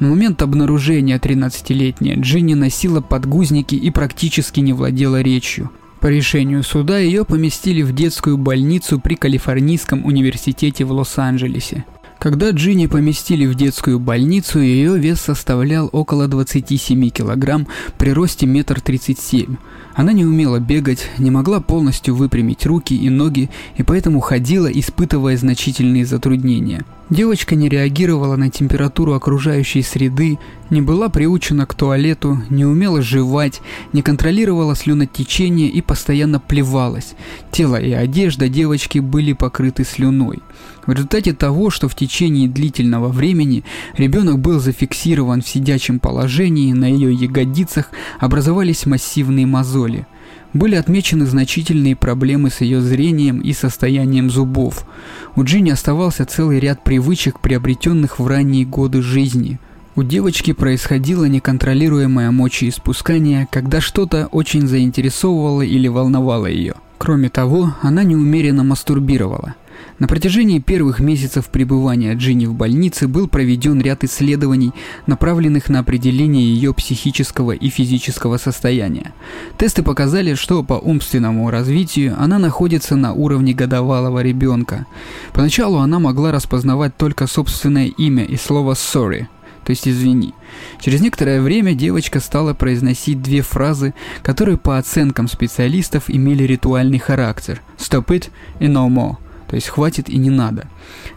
На 0.00 0.08
момент 0.08 0.42
обнаружения 0.42 1.18
13-летняя 1.18 2.16
Джинни 2.16 2.52
носила 2.52 3.00
подгузники 3.00 3.74
и 3.74 3.90
практически 3.90 4.60
не 4.60 4.74
владела 4.74 5.22
речью. 5.22 5.70
По 6.00 6.08
решению 6.08 6.62
суда 6.62 6.98
ее 6.98 7.24
поместили 7.24 7.80
в 7.80 7.94
детскую 7.94 8.36
больницу 8.36 9.00
при 9.00 9.14
Калифорнийском 9.14 10.04
университете 10.04 10.84
в 10.84 10.92
Лос-Анджелесе. 10.92 11.86
Когда 12.20 12.50
Джинни 12.50 12.84
поместили 12.84 13.46
в 13.46 13.54
детскую 13.54 13.98
больницу, 13.98 14.60
ее 14.60 14.98
вес 14.98 15.22
составлял 15.22 15.88
около 15.90 16.28
27 16.28 17.08
килограмм 17.08 17.66
при 17.96 18.10
росте 18.10 18.44
метр 18.44 18.78
тридцать 18.82 19.18
семь. 19.18 19.56
Она 20.00 20.14
не 20.14 20.24
умела 20.24 20.60
бегать, 20.60 21.10
не 21.18 21.30
могла 21.30 21.60
полностью 21.60 22.14
выпрямить 22.14 22.64
руки 22.64 22.94
и 22.94 23.10
ноги, 23.10 23.50
и 23.76 23.82
поэтому 23.82 24.20
ходила, 24.20 24.66
испытывая 24.66 25.36
значительные 25.36 26.06
затруднения. 26.06 26.86
Девочка 27.10 27.56
не 27.56 27.68
реагировала 27.68 28.36
на 28.36 28.50
температуру 28.50 29.14
окружающей 29.14 29.82
среды, 29.82 30.38
не 30.70 30.80
была 30.80 31.08
приучена 31.08 31.66
к 31.66 31.74
туалету, 31.74 32.40
не 32.48 32.64
умела 32.64 33.02
жевать, 33.02 33.60
не 33.92 34.00
контролировала 34.00 34.76
слюнотечение 34.76 35.68
и 35.68 35.82
постоянно 35.82 36.38
плевалась. 36.38 37.14
Тело 37.50 37.74
и 37.74 37.90
одежда 37.90 38.48
девочки 38.48 39.00
были 39.00 39.32
покрыты 39.32 39.84
слюной. 39.84 40.38
В 40.86 40.92
результате 40.92 41.32
того, 41.32 41.70
что 41.70 41.88
в 41.88 41.96
течение 41.96 42.48
длительного 42.48 43.08
времени 43.08 43.64
ребенок 43.96 44.38
был 44.38 44.60
зафиксирован 44.60 45.42
в 45.42 45.48
сидячем 45.48 45.98
положении, 45.98 46.72
на 46.72 46.86
ее 46.86 47.12
ягодицах 47.12 47.90
образовались 48.20 48.86
массивные 48.86 49.46
мозоли– 49.46 49.89
были 50.52 50.74
отмечены 50.74 51.26
значительные 51.26 51.96
проблемы 51.96 52.50
с 52.50 52.60
ее 52.60 52.80
зрением 52.80 53.40
и 53.40 53.52
состоянием 53.52 54.30
зубов. 54.30 54.84
У 55.36 55.44
Джинни 55.44 55.70
оставался 55.70 56.24
целый 56.24 56.58
ряд 56.58 56.82
привычек, 56.82 57.40
приобретенных 57.40 58.18
в 58.18 58.26
ранние 58.26 58.64
годы 58.64 59.02
жизни. 59.02 59.58
У 59.96 60.02
девочки 60.02 60.52
происходило 60.52 61.24
неконтролируемое 61.24 62.30
мочеиспускание, 62.30 63.48
когда 63.50 63.80
что-то 63.80 64.28
очень 64.32 64.66
заинтересовывало 64.66 65.62
или 65.62 65.88
волновало 65.88 66.46
ее. 66.46 66.74
Кроме 66.98 67.28
того, 67.28 67.74
она 67.82 68.02
неумеренно 68.02 68.62
мастурбировала. 68.62 69.54
На 70.00 70.08
протяжении 70.08 70.60
первых 70.60 70.98
месяцев 70.98 71.50
пребывания 71.50 72.14
Джинни 72.14 72.46
в 72.46 72.54
больнице 72.54 73.06
был 73.06 73.28
проведен 73.28 73.82
ряд 73.82 74.02
исследований, 74.02 74.72
направленных 75.06 75.68
на 75.68 75.80
определение 75.80 76.42
ее 76.42 76.72
психического 76.72 77.52
и 77.52 77.68
физического 77.68 78.38
состояния. 78.38 79.12
Тесты 79.58 79.82
показали, 79.82 80.34
что 80.34 80.62
по 80.62 80.74
умственному 80.74 81.50
развитию 81.50 82.16
она 82.18 82.38
находится 82.38 82.96
на 82.96 83.12
уровне 83.12 83.52
годовалого 83.52 84.22
ребенка. 84.22 84.86
Поначалу 85.34 85.78
она 85.78 85.98
могла 85.98 86.32
распознавать 86.32 86.96
только 86.96 87.26
собственное 87.26 87.86
имя 87.88 88.24
и 88.24 88.36
слово 88.36 88.72
«sorry», 88.72 89.26
то 89.64 89.70
есть 89.70 89.86
«извини». 89.86 90.34
Через 90.80 91.02
некоторое 91.02 91.42
время 91.42 91.74
девочка 91.74 92.20
стала 92.20 92.54
произносить 92.54 93.20
две 93.20 93.42
фразы, 93.42 93.92
которые 94.22 94.56
по 94.56 94.78
оценкам 94.78 95.28
специалистов 95.28 96.04
имели 96.08 96.44
ритуальный 96.44 96.98
характер 96.98 97.60
«stop 97.76 98.06
it» 98.06 98.30
и 98.60 98.64
«no 98.64 98.88
more», 98.88 99.16
то 99.50 99.56
есть 99.56 99.66
хватит 99.66 100.08
и 100.08 100.16
не 100.16 100.30
надо. 100.30 100.68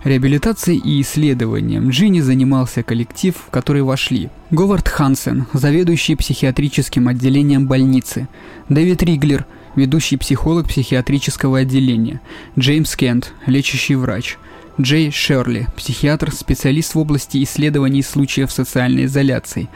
Реабилитацией 0.04 0.80
и 0.80 1.00
исследованием 1.02 1.89
Джинни 1.89 2.19
занимался 2.19 2.82
коллектив, 2.82 3.36
в 3.36 3.52
который 3.52 3.84
вошли 3.84 4.32
Говард 4.50 4.89
Хансен, 4.89 5.46
заведующий 5.54 6.15
психиатрическим 6.15 7.08
отделением 7.08 7.67
больницы, 7.67 8.28
Дэвид 8.69 9.04
Риглер, 9.04 9.46
ведущий 9.76 10.17
психолог 10.17 10.67
психиатрического 10.67 11.60
отделения, 11.60 12.22
Джеймс 12.58 12.96
Кент, 12.96 13.34
лечащий 13.46 13.93
врач, 13.93 14.39
Джей 14.82 15.12
Шерли, 15.12 15.67
психиатр, 15.78 16.32
специалист 16.32 16.96
в 16.96 16.98
области 16.98 17.43
исследований 17.43 18.02
случаев 18.02 18.52
социальной 18.52 19.06
изоляции. 19.06 19.69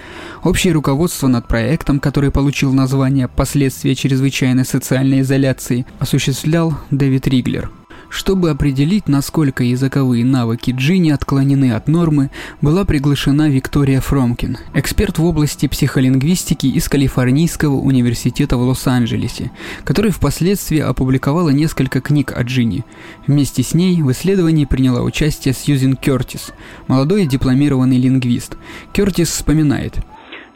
Общее 0.43 0.73
руководство 0.73 1.27
над 1.27 1.47
проектом, 1.47 1.99
который 1.99 2.31
получил 2.31 2.73
название 2.73 3.27
«Последствия 3.27 3.93
чрезвычайной 3.93 4.65
социальной 4.65 5.21
изоляции», 5.21 5.85
осуществлял 5.99 6.73
Дэвид 6.89 7.27
Риглер. 7.27 7.69
Чтобы 8.09 8.49
определить, 8.49 9.07
насколько 9.07 9.63
языковые 9.63 10.23
навыки 10.23 10.73
Джинни 10.75 11.09
отклонены 11.09 11.73
от 11.73 11.87
нормы, 11.87 12.29
была 12.61 12.85
приглашена 12.85 13.49
Виктория 13.49 13.99
Фромкин, 13.99 14.57
эксперт 14.73 15.17
в 15.17 15.25
области 15.25 15.67
психолингвистики 15.67 16.67
из 16.67 16.87
Калифорнийского 16.87 17.75
университета 17.75 18.55
в 18.57 18.61
Лос-Анджелесе, 18.61 19.51
которая 19.83 20.11
впоследствии 20.11 20.79
опубликовала 20.79 21.49
несколько 21.49 21.99
книг 21.99 22.33
о 22.35 22.43
Джинни. 22.43 22.85
Вместе 23.27 23.61
с 23.61 23.73
ней 23.73 24.01
в 24.01 24.11
исследовании 24.11 24.65
приняла 24.65 25.01
участие 25.01 25.53
Сьюзен 25.53 25.95
Кертис, 25.97 26.53
молодой 26.87 27.25
дипломированный 27.25 27.97
лингвист. 27.97 28.57
Кертис 28.93 29.29
вспоминает. 29.29 29.95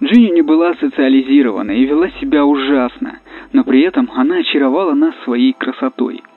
Джинни 0.02 0.34
не 0.34 0.42
была 0.42 0.74
социализирована 0.80 1.72
и 1.72 1.86
вела 1.86 2.10
себя 2.22 2.46
ужасно, 2.46 3.20
но 3.52 3.64
при 3.64 3.82
этом 3.82 4.10
она 4.16 4.38
очаровала 4.38 4.94
нас 4.94 5.14
своей 5.26 5.54
красотой– 5.54 6.24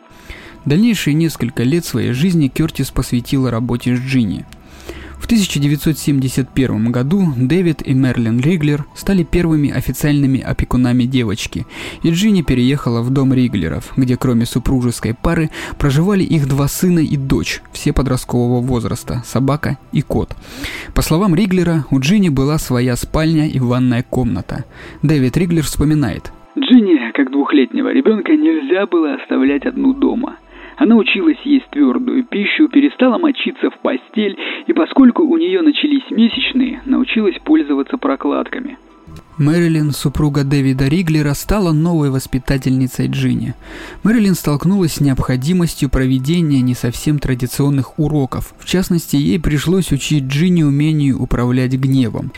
Дальнейшие 0.64 1.14
несколько 1.14 1.62
лет 1.62 1.85
своей 1.85 2.12
жизни 2.12 2.48
Кертис 2.48 2.90
посвятила 2.90 3.50
работе 3.50 3.96
с 3.96 4.00
Джинни. 4.00 4.46
В 5.18 5.27
1971 5.27 6.92
году 6.92 7.33
Дэвид 7.35 7.81
и 7.87 7.94
Мерлин 7.94 8.40
Риглер 8.40 8.85
стали 8.94 9.22
первыми 9.22 9.70
официальными 9.70 10.38
опекунами 10.38 11.05
девочки, 11.05 11.66
и 12.03 12.11
Джинни 12.11 12.42
переехала 12.42 13.00
в 13.00 13.09
дом 13.09 13.33
Риглеров, 13.33 13.94
где 13.96 14.18
кроме 14.18 14.44
супружеской 14.44 15.14
пары 15.14 15.48
проживали 15.79 16.22
их 16.22 16.46
два 16.46 16.68
сына 16.68 16.98
и 16.98 17.16
дочь, 17.16 17.62
все 17.72 17.94
подросткового 17.94 18.61
возраста, 18.61 19.22
собака 19.24 19.79
и 19.92 20.03
кот. 20.03 20.37
По 20.94 21.00
словам 21.00 21.35
Риглера, 21.35 21.87
у 21.90 22.00
Джинни 22.00 22.29
была 22.29 22.59
своя 22.59 22.94
спальня 22.94 23.48
и 23.48 23.59
ванная 23.59 24.03
комната. 24.03 24.66
Дэвид 25.03 25.38
Риглер 25.38 25.62
вспоминает. 25.62 26.33
Джинни, 26.59 27.12
как 27.12 27.33
двухлетнего 27.33 27.92
ребенка, 27.92 28.33
нельзя 28.33 28.87
было 28.87 29.14
оставлять 29.14 29.64
одну 29.64 29.94
дома. 29.94 30.37
Она 30.76 30.96
училась 30.96 31.38
есть 31.44 31.68
твердую 31.70 32.24
пищу, 32.24 32.68
перестала 32.68 33.18
мочиться 33.18 33.70
в 33.70 33.78
постель, 33.78 34.37
и 34.66 34.72
поскольку 34.72 35.22
у 35.22 35.37
нее 35.37 35.62
начались 35.62 36.10
месячные, 36.10 36.82
научилась 36.84 37.38
пользоваться 37.44 37.96
прокладками. 37.96 38.78
Мэрилин, 39.37 39.90
супруга 39.90 40.44
Дэвида 40.44 40.87
Риглера, 40.87 41.34
стала 41.34 41.72
новой 41.72 42.10
воспитательницей 42.10 43.08
Джинни. 43.08 43.54
Мэрилин 44.04 44.34
столкнулась 44.34 44.94
с 44.94 45.00
необходимостью 45.00 45.90
проведения 45.90 46.60
не 46.60 46.74
совсем 46.74 47.18
традиционных 47.18 47.98
уроков. 47.98 48.54
В 48.58 48.64
частности, 48.64 49.16
ей 49.16 49.40
пришлось 49.40 49.90
учить 49.90 50.24
Джинни 50.24 50.62
умению 50.62 51.20
управлять 51.20 51.72
гневом. 51.72 52.30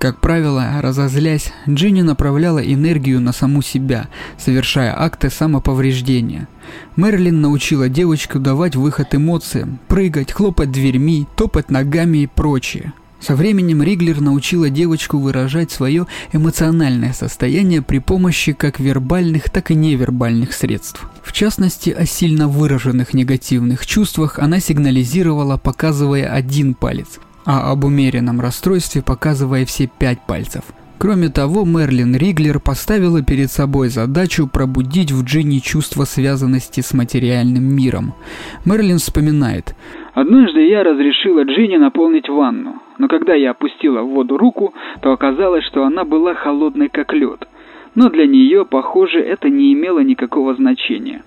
Как 0.00 0.18
правило, 0.18 0.80
разозлясь, 0.80 1.52
Джинни 1.68 2.00
направляла 2.00 2.58
энергию 2.60 3.20
на 3.20 3.32
саму 3.34 3.60
себя, 3.60 4.08
совершая 4.38 4.98
акты 4.98 5.28
самоповреждения. 5.28 6.48
Мерлин 6.96 7.42
научила 7.42 7.86
девочку 7.90 8.38
давать 8.38 8.76
выход 8.76 9.14
эмоциям, 9.14 9.78
прыгать, 9.88 10.32
хлопать 10.32 10.72
дверьми, 10.72 11.26
топать 11.36 11.70
ногами 11.70 12.22
и 12.22 12.26
прочее. 12.26 12.94
Со 13.20 13.36
временем 13.36 13.82
Риглер 13.82 14.22
научила 14.22 14.70
девочку 14.70 15.18
выражать 15.18 15.70
свое 15.70 16.06
эмоциональное 16.32 17.12
состояние 17.12 17.82
при 17.82 17.98
помощи 17.98 18.54
как 18.54 18.80
вербальных, 18.80 19.50
так 19.50 19.70
и 19.70 19.74
невербальных 19.74 20.54
средств. 20.54 21.10
В 21.22 21.34
частности, 21.34 21.90
о 21.90 22.06
сильно 22.06 22.48
выраженных 22.48 23.12
негативных 23.12 23.84
чувствах 23.86 24.38
она 24.38 24.60
сигнализировала, 24.60 25.58
показывая 25.58 26.32
один 26.32 26.72
палец– 26.72 27.18
а 27.44 27.70
об 27.70 27.84
умеренном 27.84 28.40
расстройстве 28.40 29.02
показывая 29.02 29.64
все 29.64 29.86
пять 29.86 30.20
пальцев. 30.26 30.62
Кроме 31.00 31.30
того, 31.30 31.64
Мерлин 31.64 32.14
Риглер 32.14 32.60
поставила 32.60 33.22
перед 33.22 33.50
собой 33.50 33.88
задачу 33.88 34.46
пробудить 34.46 35.12
в 35.12 35.24
Джинни 35.24 35.58
чувство 35.58 36.04
связанности 36.04 36.82
с 36.82 36.92
материальным 36.92 37.64
миром. 37.64 38.12
Мерлин 38.66 38.98
вспоминает. 38.98 39.74
«Однажды 40.12 40.60
я 40.68 40.84
разрешила 40.84 41.44
Джинни 41.44 41.78
наполнить 41.78 42.28
ванну, 42.28 42.82
но 42.98 43.08
когда 43.08 43.32
я 43.34 43.52
опустила 43.52 44.02
в 44.02 44.08
воду 44.08 44.36
руку, 44.36 44.74
то 45.00 45.12
оказалось, 45.12 45.64
что 45.64 45.84
она 45.84 46.04
была 46.04 46.34
холодной 46.34 46.90
как 46.90 47.14
лед. 47.14 47.48
Но 47.94 48.10
для 48.10 48.26
нее, 48.26 48.66
похоже, 48.66 49.20
это 49.20 49.48
не 49.48 49.72
имело 49.72 50.00
никакого 50.00 50.54
значения. 50.54 51.22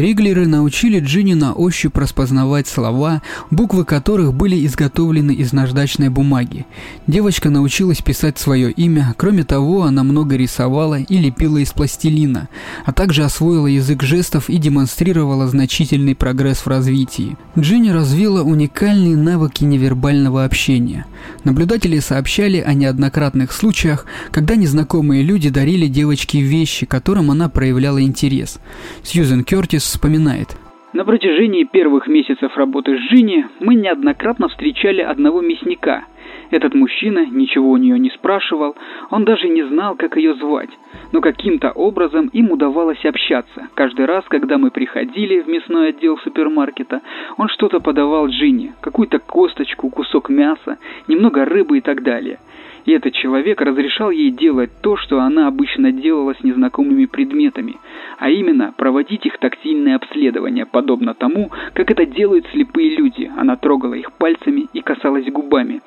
Риглеры 0.00 0.46
научили 0.46 1.00
Джинни 1.00 1.34
на 1.34 1.52
ощупь 1.52 1.98
распознавать 1.98 2.66
слова, 2.66 3.20
буквы 3.50 3.84
которых 3.84 4.32
были 4.32 4.64
изготовлены 4.66 5.32
из 5.32 5.52
наждачной 5.52 6.08
бумаги. 6.08 6.64
Девочка 7.06 7.50
научилась 7.50 8.00
писать 8.00 8.38
свое 8.38 8.70
имя, 8.70 9.14
кроме 9.18 9.44
того, 9.44 9.82
она 9.82 10.02
много 10.02 10.36
рисовала 10.36 10.98
и 10.98 11.18
лепила 11.18 11.58
из 11.58 11.72
пластилина, 11.72 12.48
а 12.86 12.92
также 12.92 13.22
освоила 13.22 13.66
язык 13.66 14.02
жестов 14.02 14.48
и 14.48 14.56
демонстрировала 14.56 15.46
значительный 15.46 16.14
прогресс 16.14 16.60
в 16.60 16.68
развитии. 16.68 17.36
Джинни 17.58 17.90
развила 17.90 18.42
уникальные 18.42 19.16
навыки 19.16 19.64
невербального 19.64 20.44
общения. 20.44 21.04
Наблюдатели 21.44 21.98
сообщали 21.98 22.58
о 22.58 22.72
неоднократных 22.72 23.52
случаях, 23.52 24.06
когда 24.30 24.56
незнакомые 24.56 25.22
люди 25.22 25.50
дарили 25.50 25.86
девочке 25.86 26.40
вещи, 26.40 26.86
которым 26.86 27.30
она 27.30 27.50
проявляла 27.50 28.02
интерес. 28.02 28.58
Сьюзен 29.04 29.44
Кертис 29.44 29.81
вспоминает. 29.84 30.56
На 30.92 31.06
протяжении 31.06 31.64
первых 31.64 32.06
месяцев 32.06 32.54
работы 32.56 32.96
с 32.96 33.00
Джинни 33.00 33.46
мы 33.60 33.74
неоднократно 33.74 34.48
встречали 34.48 35.00
одного 35.00 35.40
мясника. 35.40 36.04
Этот 36.50 36.74
мужчина 36.74 37.24
ничего 37.24 37.70
у 37.70 37.78
нее 37.78 37.98
не 37.98 38.10
спрашивал, 38.10 38.76
он 39.10 39.24
даже 39.24 39.48
не 39.48 39.62
знал, 39.62 39.96
как 39.96 40.18
ее 40.18 40.34
звать. 40.34 40.68
Но 41.12 41.22
каким-то 41.22 41.70
образом 41.70 42.26
им 42.26 42.50
удавалось 42.50 43.02
общаться. 43.06 43.68
Каждый 43.72 44.04
раз, 44.04 44.24
когда 44.28 44.58
мы 44.58 44.70
приходили 44.70 45.40
в 45.40 45.48
мясной 45.48 45.88
отдел 45.88 46.18
супермаркета, 46.18 47.00
он 47.38 47.48
что-то 47.48 47.80
подавал 47.80 48.28
Джинни, 48.28 48.74
какую-то 48.82 49.18
косточку, 49.18 49.88
кусок 49.88 50.28
мяса, 50.28 50.76
немного 51.08 51.46
рыбы 51.46 51.78
и 51.78 51.80
так 51.80 52.02
далее. 52.02 52.38
И 52.84 52.92
этот 52.92 53.14
человек 53.14 53.60
разрешал 53.60 54.10
ей 54.10 54.30
делать 54.30 54.70
то, 54.80 54.96
что 54.96 55.20
она 55.20 55.46
обычно 55.46 55.92
делала 55.92 56.34
с 56.34 56.42
незнакомыми 56.42 57.06
предметами, 57.06 57.76
а 58.18 58.30
именно 58.30 58.72
проводить 58.76 59.24
их 59.26 59.38
тактильное 59.38 59.96
обследование, 59.96 60.66
подобно 60.66 61.14
тому, 61.14 61.50
как 61.74 61.90
это 61.90 62.06
делают 62.06 62.46
слепые 62.52 62.96
люди. 62.96 63.30
Она 63.36 63.56
трогала 63.56 63.94
их 63.94 64.12
пальцами 64.12 64.68
и 64.72 64.80
касалась 64.80 65.26
губами. 65.26 65.80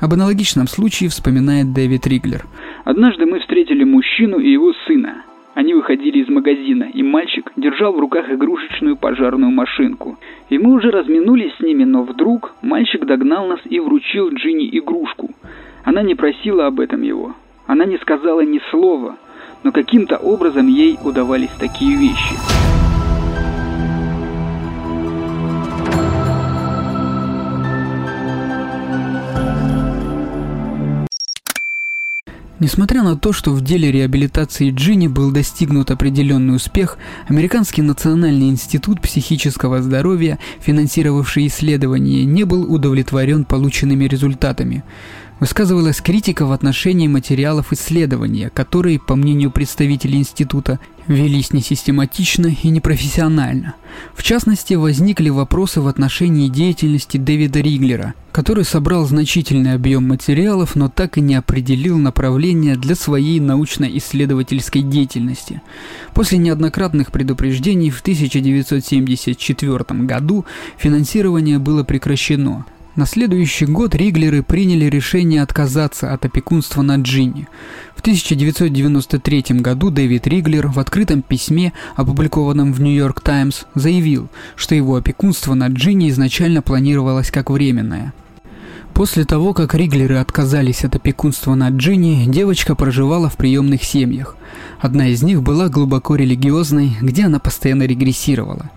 Об 0.00 0.12
аналогичном 0.14 0.66
случае 0.66 1.10
вспоминает 1.10 1.72
Дэвид 1.72 2.06
Риглер. 2.06 2.42
«Однажды 2.84 3.26
мы 3.26 3.40
встретили 3.40 3.84
мужчину 3.84 4.38
и 4.38 4.50
его 4.50 4.72
сына. 4.86 5.24
Они 5.54 5.74
выходили 5.74 6.20
из 6.20 6.28
магазина, 6.28 6.84
и 6.84 7.02
мальчик 7.02 7.52
держал 7.56 7.92
в 7.92 8.00
руках 8.00 8.30
игрушечную 8.30 8.96
пожарную 8.96 9.50
машинку. 9.50 10.18
И 10.48 10.58
мы 10.58 10.72
уже 10.72 10.90
разминулись 10.90 11.52
с 11.56 11.60
ними, 11.60 11.84
но 11.84 12.04
вдруг 12.04 12.54
мальчик 12.62 13.04
догнал 13.04 13.46
нас 13.46 13.60
и 13.66 13.78
вручил 13.78 14.30
Джинни 14.30 14.68
игрушку. 14.78 15.30
Она 15.84 16.02
не 16.02 16.14
просила 16.14 16.66
об 16.66 16.80
этом 16.80 17.02
его. 17.02 17.34
Она 17.66 17.84
не 17.84 17.98
сказала 17.98 18.40
ни 18.40 18.60
слова, 18.70 19.16
но 19.62 19.72
каким-то 19.72 20.16
образом 20.16 20.66
ей 20.68 20.98
удавались 21.02 21.50
такие 21.58 21.96
вещи. 21.96 22.36
Несмотря 32.62 33.02
на 33.02 33.16
то, 33.16 33.32
что 33.32 33.50
в 33.50 33.60
деле 33.60 33.90
реабилитации 33.90 34.70
Джинни 34.70 35.08
был 35.08 35.32
достигнут 35.32 35.90
определенный 35.90 36.54
успех, 36.54 36.96
Американский 37.26 37.82
национальный 37.82 38.50
институт 38.50 39.00
психического 39.00 39.82
здоровья, 39.82 40.38
финансировавший 40.60 41.48
исследование, 41.48 42.24
не 42.24 42.44
был 42.44 42.72
удовлетворен 42.72 43.44
полученными 43.44 44.04
результатами. 44.04 44.84
Высказывалась 45.42 46.00
критика 46.00 46.46
в 46.46 46.52
отношении 46.52 47.08
материалов 47.08 47.72
исследования, 47.72 48.48
которые, 48.48 49.00
по 49.00 49.16
мнению 49.16 49.50
представителей 49.50 50.18
института, 50.18 50.78
велись 51.08 51.52
несистематично 51.52 52.46
и 52.62 52.68
непрофессионально. 52.68 53.74
В 54.14 54.22
частности, 54.22 54.74
возникли 54.74 55.30
вопросы 55.30 55.80
в 55.80 55.88
отношении 55.88 56.48
деятельности 56.48 57.16
Дэвида 57.16 57.58
Риглера, 57.58 58.14
который 58.30 58.64
собрал 58.64 59.04
значительный 59.04 59.74
объем 59.74 60.06
материалов, 60.06 60.76
но 60.76 60.88
так 60.88 61.18
и 61.18 61.20
не 61.20 61.34
определил 61.34 61.98
направление 61.98 62.76
для 62.76 62.94
своей 62.94 63.40
научно-исследовательской 63.40 64.82
деятельности. 64.82 65.60
После 66.14 66.38
неоднократных 66.38 67.10
предупреждений 67.10 67.90
в 67.90 68.00
1974 68.00 69.84
году 70.04 70.44
финансирование 70.78 71.58
было 71.58 71.82
прекращено, 71.82 72.64
на 72.94 73.06
следующий 73.06 73.66
год 73.66 73.94
Риглеры 73.94 74.42
приняли 74.42 74.84
решение 74.84 75.42
отказаться 75.42 76.12
от 76.12 76.24
опекунства 76.24 76.82
над 76.82 77.02
Джинни. 77.02 77.48
В 77.96 78.00
1993 78.00 79.44
году 79.60 79.90
Дэвид 79.90 80.26
Риглер 80.26 80.68
в 80.68 80.78
открытом 80.78 81.22
письме, 81.22 81.72
опубликованном 81.96 82.72
в 82.72 82.80
Нью-Йорк 82.80 83.20
Таймс, 83.20 83.62
заявил, 83.74 84.28
что 84.56 84.74
его 84.74 84.96
опекунство 84.96 85.54
над 85.54 85.72
Джинни 85.72 86.10
изначально 86.10 86.60
планировалось 86.60 87.30
как 87.30 87.50
временное. 87.50 88.12
После 88.92 89.24
того, 89.24 89.54
как 89.54 89.74
Риглеры 89.74 90.16
отказались 90.16 90.84
от 90.84 90.96
опекунства 90.96 91.54
над 91.54 91.74
Джинни, 91.74 92.26
девочка 92.26 92.74
проживала 92.74 93.30
в 93.30 93.38
приемных 93.38 93.84
семьях. 93.84 94.36
Одна 94.80 95.08
из 95.08 95.22
них 95.22 95.42
была 95.42 95.68
глубоко 95.68 96.14
религиозной, 96.14 96.96
где 97.00 97.24
она 97.24 97.38
постоянно 97.38 97.84
регрессировала. 97.84 98.70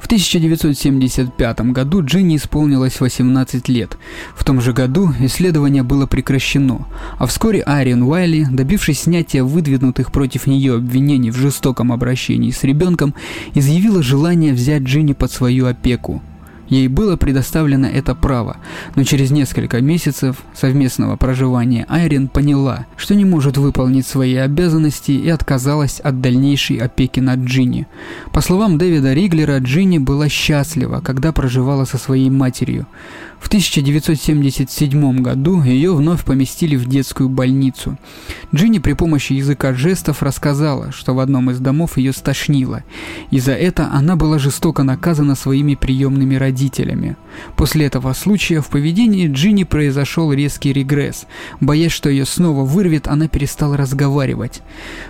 В 0.00 0.06
1975 0.06 1.60
году 1.72 2.02
Джинни 2.04 2.36
исполнилось 2.36 3.00
18 3.00 3.68
лет. 3.68 3.98
В 4.34 4.44
том 4.44 4.60
же 4.60 4.72
году 4.72 5.12
исследование 5.20 5.82
было 5.82 6.06
прекращено, 6.06 6.86
а 7.18 7.26
вскоре 7.26 7.62
Ариен 7.62 8.02
Уайли, 8.02 8.46
добившись 8.50 9.02
снятия 9.02 9.44
выдвинутых 9.44 10.12
против 10.12 10.46
нее 10.46 10.76
обвинений 10.76 11.30
в 11.30 11.36
жестоком 11.36 11.92
обращении 11.92 12.50
с 12.50 12.64
ребенком, 12.64 13.14
изъявила 13.54 14.02
желание 14.02 14.52
взять 14.52 14.82
Джинни 14.82 15.12
под 15.12 15.30
свою 15.30 15.66
опеку. 15.66 16.22
Ей 16.68 16.88
было 16.88 17.16
предоставлено 17.16 17.86
это 17.86 18.14
право, 18.14 18.58
но 18.94 19.04
через 19.04 19.30
несколько 19.30 19.80
месяцев 19.80 20.36
совместного 20.54 21.16
проживания 21.16 21.86
Айрин 21.88 22.28
поняла, 22.28 22.86
что 22.96 23.14
не 23.14 23.24
может 23.24 23.56
выполнить 23.56 24.06
свои 24.06 24.34
обязанности 24.34 25.12
и 25.12 25.28
отказалась 25.28 26.00
от 26.00 26.20
дальнейшей 26.20 26.76
опеки 26.76 27.20
над 27.20 27.40
Джинни. 27.40 27.86
По 28.32 28.40
словам 28.40 28.76
Дэвида 28.76 29.14
Риглера, 29.14 29.58
Джинни 29.58 29.98
была 29.98 30.28
счастлива, 30.28 31.00
когда 31.00 31.32
проживала 31.32 31.84
со 31.84 31.96
своей 31.96 32.30
матерью. 32.30 32.86
В 33.40 33.46
1977 33.48 35.22
году 35.22 35.62
ее 35.62 35.94
вновь 35.94 36.24
поместили 36.24 36.76
в 36.76 36.86
детскую 36.86 37.28
больницу. 37.28 37.96
Джинни 38.54 38.78
при 38.78 38.92
помощи 38.92 39.32
языка 39.32 39.72
жестов 39.72 40.22
рассказала, 40.22 40.92
что 40.92 41.14
в 41.14 41.20
одном 41.20 41.50
из 41.50 41.58
домов 41.58 41.96
ее 41.96 42.12
стошнило, 42.12 42.82
и 43.30 43.38
за 43.38 43.52
это 43.52 43.90
она 43.92 44.16
была 44.16 44.38
жестоко 44.38 44.82
наказана 44.82 45.34
своими 45.34 45.76
приемными 45.76 46.34
родителями. 46.34 47.16
После 47.56 47.86
этого 47.86 48.12
случая 48.12 48.60
в 48.60 48.68
поведении 48.68 49.28
Джинни 49.28 49.64
произошел 49.64 50.32
резкий 50.32 50.72
регресс. 50.72 51.26
Боясь, 51.60 51.92
что 51.92 52.10
ее 52.10 52.24
снова 52.24 52.64
вырвет, 52.64 53.06
она 53.06 53.28
перестала 53.28 53.76
разговаривать. 53.76 54.62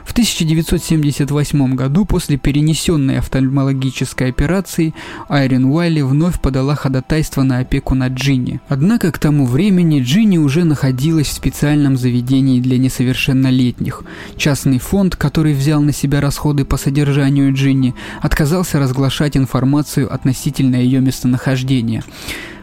В 0.04 0.12
1978 0.12 1.74
году 1.74 2.04
после 2.04 2.36
перенесенной 2.36 3.18
офтальмологической 3.18 4.28
операции 4.28 4.94
Айрин 5.28 5.64
Уайли 5.64 6.02
вновь 6.02 6.40
подала 6.40 6.74
ходатайство 6.74 7.42
на 7.42 7.58
опеку 7.58 7.94
над 7.94 8.17
Джинни. 8.18 8.60
Однако 8.68 9.12
к 9.12 9.18
тому 9.18 9.46
времени 9.46 10.00
Джинни 10.02 10.38
уже 10.38 10.64
находилась 10.64 11.28
в 11.28 11.32
специальном 11.32 11.96
заведении 11.96 12.60
для 12.60 12.76
несовершеннолетних. 12.78 14.02
Частный 14.36 14.78
фонд, 14.78 15.16
который 15.16 15.54
взял 15.54 15.80
на 15.80 15.92
себя 15.92 16.20
расходы 16.20 16.64
по 16.64 16.76
содержанию 16.76 17.54
Джинни, 17.54 17.94
отказался 18.20 18.78
разглашать 18.78 19.36
информацию 19.36 20.12
относительно 20.12 20.76
ее 20.76 21.00
местонахождения. 21.00 22.02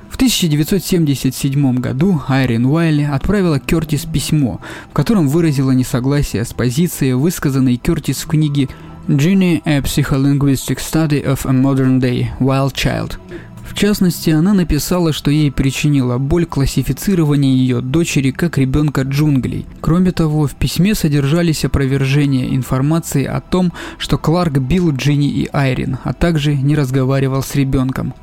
В 0.09 0.15
1977 0.15 1.75
году 1.75 2.21
Айрин 2.27 2.65
Уайли 2.65 3.03
отправила 3.03 3.59
Кертис 3.59 4.05
письмо, 4.05 4.61
в 4.89 4.93
котором 4.93 5.27
выразила 5.27 5.71
несогласие 5.71 6.45
с 6.45 6.53
позицией, 6.53 7.13
высказанной 7.13 7.75
Кертис 7.75 8.23
в 8.23 8.27
книге 8.27 8.69
«Ginny, 9.07 9.61
a 9.65 9.79
Psycholinguistic 9.79 10.77
Study 10.77 11.23
of 11.23 11.45
a 11.45 11.51
Modern 11.51 11.99
Day 11.99 12.27
Wild 12.39 12.73
Child», 12.73 13.17
частности, 13.75 14.29
она 14.31 14.53
написала, 14.53 15.13
что 15.13 15.29
ей 15.29 15.51
причинила 15.51 16.17
боль 16.17 16.45
классифицирование 16.45 17.55
ее 17.55 17.81
дочери 17.81 18.31
как 18.31 18.57
ребенка 18.57 19.01
джунглей. 19.01 19.65
Кроме 19.81 20.11
того, 20.11 20.47
в 20.47 20.55
письме 20.55 20.95
содержались 20.95 21.65
опровержения 21.65 22.55
информации 22.55 23.25
о 23.25 23.41
том, 23.41 23.71
что 23.97 24.17
Кларк 24.17 24.57
бил 24.57 24.91
Джинни 24.91 25.29
и 25.29 25.49
Айрин, 25.51 25.97
а 26.03 26.13
также 26.13 26.55
не 26.55 26.75
разговаривал 26.75 27.43
с 27.43 27.53
ребенком. 27.55 28.13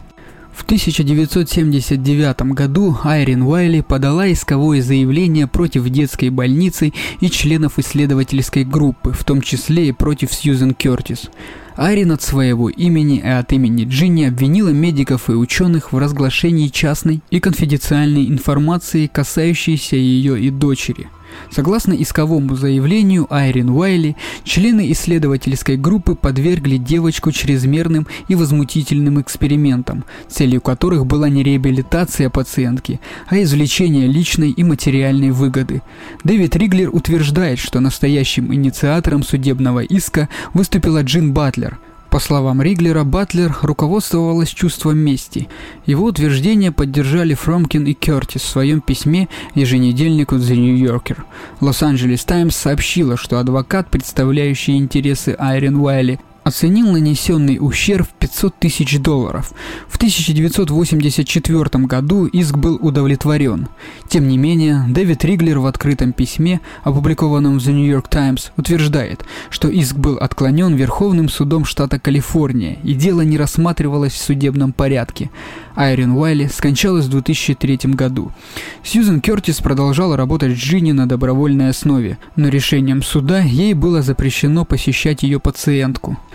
В 0.52 0.64
1979 0.64 2.52
году 2.52 2.96
Айрин 3.02 3.42
Уайли 3.42 3.80
подала 3.80 4.30
исковое 4.30 4.82
заявление 4.82 5.46
против 5.46 5.88
детской 5.88 6.28
больницы 6.28 6.92
и 7.20 7.30
членов 7.30 7.78
исследовательской 7.78 8.64
группы, 8.64 9.12
в 9.12 9.24
том 9.24 9.40
числе 9.40 9.88
и 9.88 9.92
против 9.92 10.32
Сьюзен 10.32 10.74
Кертис. 10.74 11.30
Айрин 11.76 12.12
от 12.12 12.22
своего 12.22 12.68
имени 12.68 13.18
и 13.18 13.26
от 13.26 13.52
имени 13.52 13.84
Джинни 13.84 14.24
обвинила 14.24 14.68
медиков 14.68 15.30
и 15.30 15.32
ученых 15.32 15.92
в 15.92 15.98
разглашении 15.98 16.68
частной 16.68 17.22
и 17.30 17.40
конфиденциальной 17.40 18.26
информации, 18.26 19.06
касающейся 19.06 19.96
ее 19.96 20.38
и 20.38 20.50
дочери– 20.50 21.08
Согласно 21.50 21.92
исковому 21.92 22.56
заявлению 22.56 23.26
Айрин 23.30 23.70
Уайли, 23.70 24.16
члены 24.44 24.90
исследовательской 24.92 25.76
группы 25.76 26.14
подвергли 26.14 26.76
девочку 26.76 27.32
чрезмерным 27.32 28.06
и 28.28 28.34
возмутительным 28.34 29.20
экспериментам, 29.20 30.04
целью 30.28 30.60
которых 30.60 31.06
была 31.06 31.28
не 31.28 31.42
реабилитация 31.42 32.30
пациентки, 32.30 33.00
а 33.28 33.40
извлечение 33.42 34.06
личной 34.06 34.50
и 34.50 34.64
материальной 34.64 35.30
выгоды. 35.30 35.82
Дэвид 36.24 36.56
Риглер 36.56 36.90
утверждает, 36.92 37.58
что 37.58 37.80
настоящим 37.80 38.52
инициатором 38.52 39.22
судебного 39.22 39.80
иска 39.80 40.28
выступила 40.54 41.02
Джин 41.02 41.32
Батлер– 41.32 41.78
по 42.12 42.20
словам 42.20 42.60
Риглера, 42.60 43.04
Батлер 43.04 43.56
руководствовалась 43.62 44.50
чувством 44.50 44.98
мести. 44.98 45.48
Его 45.86 46.04
утверждение 46.04 46.70
поддержали 46.70 47.32
Фромкин 47.32 47.86
и 47.86 47.94
Кертис 47.94 48.42
в 48.42 48.48
своем 48.48 48.82
письме 48.82 49.28
еженедельнику 49.54 50.34
The 50.34 50.54
New 50.54 50.76
Yorker. 50.76 51.16
Лос-Анджелес 51.62 52.22
Таймс 52.26 52.54
сообщила, 52.54 53.16
что 53.16 53.38
адвокат, 53.38 53.90
представляющий 53.90 54.76
интересы 54.76 55.34
Айрин 55.38 55.76
Уайли, 55.76 56.20
оценил 56.44 56.90
нанесенный 56.90 57.58
ущерб 57.60 58.06
в 58.08 58.12
500 58.14 58.58
тысяч 58.58 58.98
долларов. 58.98 59.52
В 59.88 59.96
1984 59.96 61.84
году 61.86 62.26
иск 62.26 62.56
был 62.56 62.78
удовлетворен. 62.80 63.68
Тем 64.08 64.28
не 64.28 64.38
менее, 64.38 64.84
Дэвид 64.88 65.24
Риглер 65.24 65.58
в 65.58 65.66
открытом 65.66 66.12
письме, 66.12 66.60
опубликованном 66.82 67.58
в 67.58 67.62
The 67.62 67.72
New 67.72 67.86
York 67.86 68.08
Times, 68.08 68.52
утверждает, 68.56 69.24
что 69.50 69.68
иск 69.68 69.96
был 69.96 70.16
отклонен 70.16 70.74
Верховным 70.74 71.28
судом 71.28 71.64
штата 71.64 71.98
Калифорния, 71.98 72.78
и 72.82 72.94
дело 72.94 73.22
не 73.22 73.38
рассматривалось 73.38 74.12
в 74.12 74.22
судебном 74.22 74.72
порядке. 74.72 75.30
Айрин 75.74 76.12
Уайли 76.12 76.46
скончалась 76.46 77.06
в 77.06 77.10
2003 77.10 77.78
году. 77.94 78.32
Сьюзен 78.82 79.20
Кертис 79.20 79.60
продолжала 79.60 80.16
работать 80.16 80.52
с 80.52 80.60
Джинни 80.60 80.92
на 80.92 81.08
добровольной 81.08 81.70
основе, 81.70 82.18
но 82.36 82.48
решением 82.48 83.02
суда 83.02 83.40
ей 83.40 83.74
было 83.74 84.02
запрещено 84.02 84.64
посещать 84.64 85.22
ее 85.22 85.40
пациентку. 85.40 86.18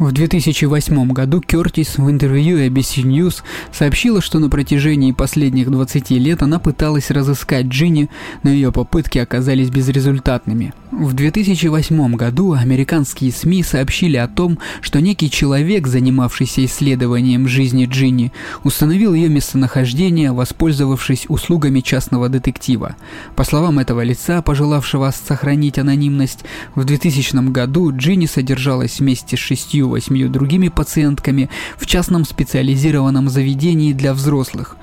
В 0.00 0.12
2008 0.12 1.12
году 1.12 1.42
Кертис 1.42 1.98
в 1.98 2.10
интервью 2.10 2.56
ABC 2.58 3.02
News 3.02 3.42
сообщила, 3.70 4.22
что 4.22 4.38
на 4.38 4.48
протяжении 4.48 5.12
последних 5.12 5.70
20 5.70 6.12
лет 6.12 6.42
она 6.42 6.58
пыталась 6.58 7.10
разыскать 7.10 7.66
Джинни, 7.66 8.08
но 8.42 8.48
ее 8.48 8.72
попытки 8.72 9.18
оказались 9.18 9.68
безрезультатными. 9.68 10.72
В 10.90 11.12
2008 11.12 12.14
году 12.16 12.54
американские 12.54 13.30
СМИ 13.30 13.62
сообщили 13.62 14.16
о 14.16 14.26
том, 14.26 14.58
что 14.80 15.00
некий 15.02 15.30
человек, 15.30 15.86
занимавшийся 15.86 16.64
исследованием 16.64 17.46
жизни 17.46 17.84
Джинни, 17.84 18.32
установил 18.64 19.12
ее 19.12 19.28
местонахождение, 19.28 20.32
воспользовавшись 20.32 21.26
услугами 21.28 21.80
частного 21.80 22.30
детектива. 22.30 22.96
По 23.36 23.44
словам 23.44 23.78
этого 23.78 24.02
лица, 24.02 24.40
пожелавшего 24.40 25.10
сохранить 25.10 25.78
анонимность, 25.78 26.40
в 26.74 26.84
2000 26.84 27.50
году 27.50 27.94
Джинни 27.94 28.26
содержалась 28.26 28.98
вместе 28.98 29.36
с 29.36 29.40
шестью 29.40 29.89
восьмью 29.90 30.28
другими 30.28 30.68
пациентками 30.68 31.50
в 31.76 31.86
частном 31.86 32.24
специализированном 32.24 33.28
заведении 33.28 33.92
для 33.92 34.12
взрослых. 34.12 34.76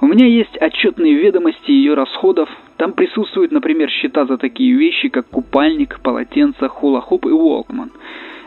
У 0.00 0.06
меня 0.06 0.26
есть 0.26 0.56
отчетные 0.60 1.14
ведомости 1.14 1.70
ее 1.70 1.94
расходов. 1.94 2.48
Там 2.76 2.92
присутствуют, 2.92 3.50
например, 3.50 3.88
счета 3.90 4.26
за 4.26 4.38
такие 4.38 4.72
вещи, 4.76 5.08
как 5.08 5.28
купальник, 5.28 5.98
полотенце, 6.02 6.68
хула-хуп 6.68 7.26
и 7.26 7.30
волкман. 7.30 7.90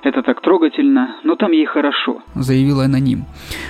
Это 0.03 0.24
так 0.24 0.41
трогательно, 0.41 1.18
но 1.24 1.36
там 1.36 1.51
ей 1.51 1.66
хорошо»,— 1.66 2.24
заявил 2.36 2.82
аноним. 2.82 3.26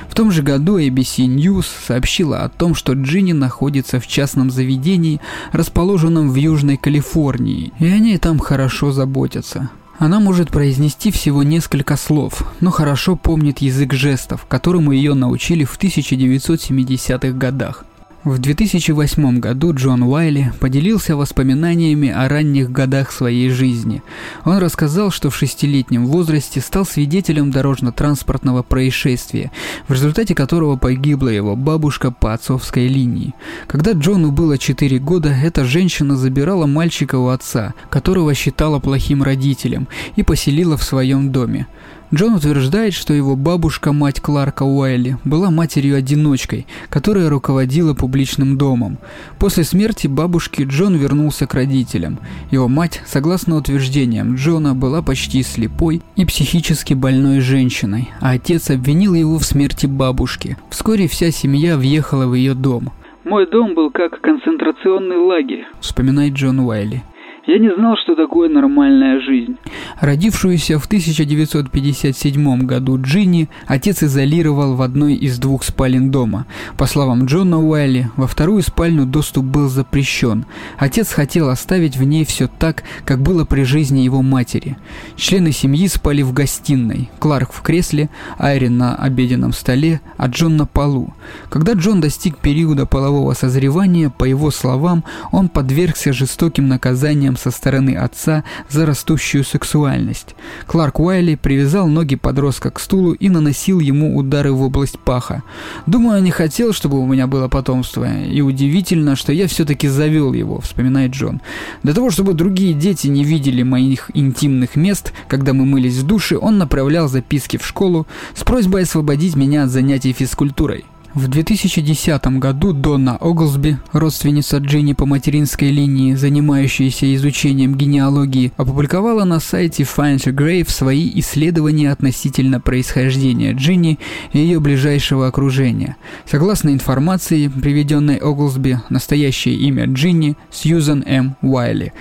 В 0.07 0.15
том 0.15 0.31
же 0.31 0.43
году 0.43 0.79
ABC 0.79 1.27
News 1.27 1.63
сообщила 1.63 2.43
о 2.43 2.49
том, 2.49 2.73
что 2.73 2.93
Джинни 2.93 3.33
находится 3.33 3.99
в 3.99 4.07
частном 4.07 4.49
заведении, 4.49 5.19
расположенном 5.51 6.29
в 6.29 6.35
Южной 6.35 6.77
Калифорнии, 6.77 7.73
и 7.79 7.85
о 7.85 7.99
ней 7.99 8.17
там 8.17 8.39
хорошо 8.39 8.91
заботятся. 8.91 9.71
Она 10.01 10.19
может 10.19 10.49
произнести 10.49 11.11
всего 11.11 11.43
несколько 11.43 11.95
слов, 11.95 12.41
но 12.59 12.71
хорошо 12.71 13.15
помнит 13.15 13.59
язык 13.59 13.93
жестов, 13.93 14.47
которому 14.47 14.93
ее 14.93 15.13
научили 15.13 15.63
в 15.63 15.77
1970-х 15.77 17.37
годах. 17.37 17.85
В 18.23 18.37
2008 18.37 19.39
году 19.39 19.73
Джон 19.73 20.03
Уайли 20.03 20.53
поделился 20.59 21.15
воспоминаниями 21.15 22.09
о 22.09 22.29
ранних 22.29 22.71
годах 22.71 23.11
своей 23.11 23.49
жизни. 23.49 24.03
Он 24.45 24.59
рассказал, 24.59 25.09
что 25.09 25.31
в 25.31 25.35
шестилетнем 25.35 26.05
возрасте 26.05 26.61
стал 26.61 26.85
свидетелем 26.85 27.49
дорожно-транспортного 27.49 28.61
происшествия, 28.61 29.51
в 29.87 29.93
результате 29.93 30.35
которого 30.35 30.77
погибла 30.77 31.29
его 31.29 31.55
бабушка 31.55 32.11
по 32.11 32.35
отцовской 32.35 32.87
линии. 32.87 33.33
Когда 33.65 33.93
Джону 33.93 34.31
было 34.31 34.59
4 34.59 34.99
года, 34.99 35.29
эта 35.29 35.65
женщина 35.65 36.15
забирала 36.15 36.67
мальчика 36.67 37.15
у 37.15 37.29
отца, 37.29 37.73
которого 37.89 38.35
считала 38.35 38.77
плохим 38.77 39.23
родителем, 39.23 39.87
и 40.15 40.21
поселила 40.21 40.77
в 40.77 40.83
своем 40.83 41.31
доме. 41.31 41.65
Джон 42.13 42.35
утверждает, 42.35 42.93
что 42.93 43.13
его 43.13 43.37
бабушка, 43.37 43.93
мать 43.93 44.19
Кларка 44.19 44.63
Уайли, 44.63 45.17
была 45.23 45.49
матерью-одиночкой, 45.49 46.67
которая 46.89 47.29
руководила 47.29 47.93
публичным 47.93 48.57
домом. 48.57 48.97
После 49.39 49.63
смерти 49.63 50.07
бабушки 50.07 50.63
Джон 50.63 50.95
вернулся 50.95 51.47
к 51.47 51.53
родителям. 51.53 52.19
Его 52.51 52.67
мать, 52.67 53.01
согласно 53.05 53.55
утверждениям 53.55 54.35
Джона, 54.35 54.75
была 54.75 55.01
почти 55.01 55.41
слепой 55.41 56.01
и 56.17 56.25
психически 56.25 56.93
больной 56.93 57.39
женщиной, 57.39 58.09
а 58.19 58.31
отец 58.31 58.69
обвинил 58.69 59.13
его 59.13 59.37
в 59.37 59.45
смерти 59.45 59.85
бабушки. 59.85 60.57
Вскоре 60.69 61.07
вся 61.07 61.31
семья 61.31 61.77
въехала 61.77 62.27
в 62.27 62.33
ее 62.33 62.55
дом. 62.55 62.91
«Мой 63.23 63.49
дом 63.49 63.73
был 63.73 63.89
как 63.91 64.19
концентрационный 64.19 65.17
лагерь»,— 65.17 65.65
вспоминает 65.79 66.33
Джон 66.33 66.59
Уайли. 66.59 67.03
Я 67.51 67.59
не 67.59 67.69
знал, 67.75 67.97
что 68.01 68.15
такое 68.15 68.47
нормальная 68.47 69.19
жизнь. 69.19 69.57
Родившуюся 69.99 70.79
в 70.79 70.85
1957 70.85 72.61
году 72.61 72.97
Джинни 72.97 73.49
отец 73.67 74.03
изолировал 74.03 74.77
в 74.77 74.81
одной 74.81 75.15
из 75.15 75.37
двух 75.37 75.65
спален 75.65 76.11
дома. 76.11 76.45
По 76.77 76.85
словам 76.85 77.25
Джона 77.25 77.59
Уайли, 77.59 78.09
во 78.15 78.27
вторую 78.27 78.61
спальню 78.61 79.05
доступ 79.05 79.43
был 79.43 79.67
запрещен. 79.67 80.45
Отец 80.77 81.11
хотел 81.11 81.49
оставить 81.49 81.97
в 81.97 82.03
ней 82.05 82.23
все 82.23 82.47
так, 82.47 82.83
как 83.03 83.21
было 83.21 83.43
при 83.43 83.63
жизни 83.63 83.99
его 83.99 84.21
матери. 84.21 84.77
Члены 85.17 85.51
семьи 85.51 85.89
спали 85.89 86.21
в 86.21 86.31
гостиной. 86.31 87.09
Кларк 87.19 87.51
в 87.51 87.61
кресле, 87.63 88.09
Айрин 88.37 88.77
на 88.77 88.95
обеденном 88.95 89.51
столе, 89.51 89.99
а 90.15 90.27
Джон 90.27 90.55
на 90.55 90.65
полу. 90.65 91.13
Когда 91.49 91.73
Джон 91.73 91.99
достиг 91.99 92.37
периода 92.37 92.85
полового 92.85 93.33
созревания, 93.33 94.09
по 94.09 94.23
его 94.23 94.51
словам, 94.51 95.03
он 95.33 95.49
подвергся 95.49 96.13
жестоким 96.13 96.69
наказаниям 96.69 97.35
со 97.41 97.51
стороны 97.51 97.95
отца 97.95 98.43
за 98.69 98.85
растущую 98.85 99.43
сексуальность. 99.43 100.35
Кларк 100.67 100.99
Уайли 100.99 101.35
привязал 101.35 101.87
ноги 101.87 102.15
подростка 102.15 102.69
к 102.69 102.79
стулу 102.79 103.13
и 103.13 103.29
наносил 103.29 103.79
ему 103.79 104.15
удары 104.15 104.51
в 104.51 104.61
область 104.61 104.99
паха. 104.99 105.43
«Думаю, 105.87 106.19
он 106.19 106.23
не 106.23 106.31
хотел, 106.31 106.73
чтобы 106.73 106.99
у 106.99 107.05
меня 107.05 107.27
было 107.27 107.47
потомство, 107.47 108.05
и 108.05 108.41
удивительно, 108.41 109.15
что 109.15 109.33
я 109.33 109.47
все-таки 109.47 109.87
завел 109.87 110.33
его»,— 110.33 110.61
вспоминает 110.61 111.11
Джон. 111.11 111.41
«Для 111.83 111.93
того, 111.93 112.11
чтобы 112.11 112.33
другие 112.33 112.73
дети 112.73 113.07
не 113.07 113.23
видели 113.23 113.63
моих 113.63 114.11
интимных 114.13 114.75
мест, 114.75 115.13
когда 115.27 115.53
мы 115.53 115.65
мылись 115.65 115.97
в 115.97 116.05
душе, 116.05 116.37
он 116.37 116.57
направлял 116.57 117.07
записки 117.07 117.57
в 117.57 117.65
школу 117.65 118.05
с 118.35 118.43
просьбой 118.43 118.83
освободить 118.83 119.35
меня 119.35 119.63
от 119.63 119.69
занятий 119.69 120.13
физкультурой». 120.13 120.85
В 121.13 121.27
2010 121.27 122.25
году 122.39 122.71
Донна 122.71 123.17
Оглсби, 123.17 123.77
родственница 123.91 124.59
Джинни 124.59 124.93
по 124.93 125.05
материнской 125.05 125.69
линии, 125.69 126.13
занимающаяся 126.13 127.13
изучением 127.15 127.75
генеалогии, 127.75 128.53
опубликовала 128.55 129.25
на 129.25 129.41
сайте 129.41 129.83
Find 129.83 130.21
a 130.25 130.31
Grave 130.31 130.69
свои 130.69 131.11
исследования 131.15 131.91
относительно 131.91 132.61
происхождения 132.61 133.51
Джинни 133.51 133.99
и 134.31 134.39
ее 134.39 134.61
ближайшего 134.61 135.27
окружения. 135.27 135.97
Согласно 136.25 136.69
информации, 136.69 137.49
приведенной 137.49 138.15
Оглсби, 138.15 138.79
настоящее 138.89 139.55
имя 139.55 139.87
Джинни– 139.87 140.37
Сьюзан 140.49 141.03
М. 141.05 141.35
Уайли. 141.41 141.91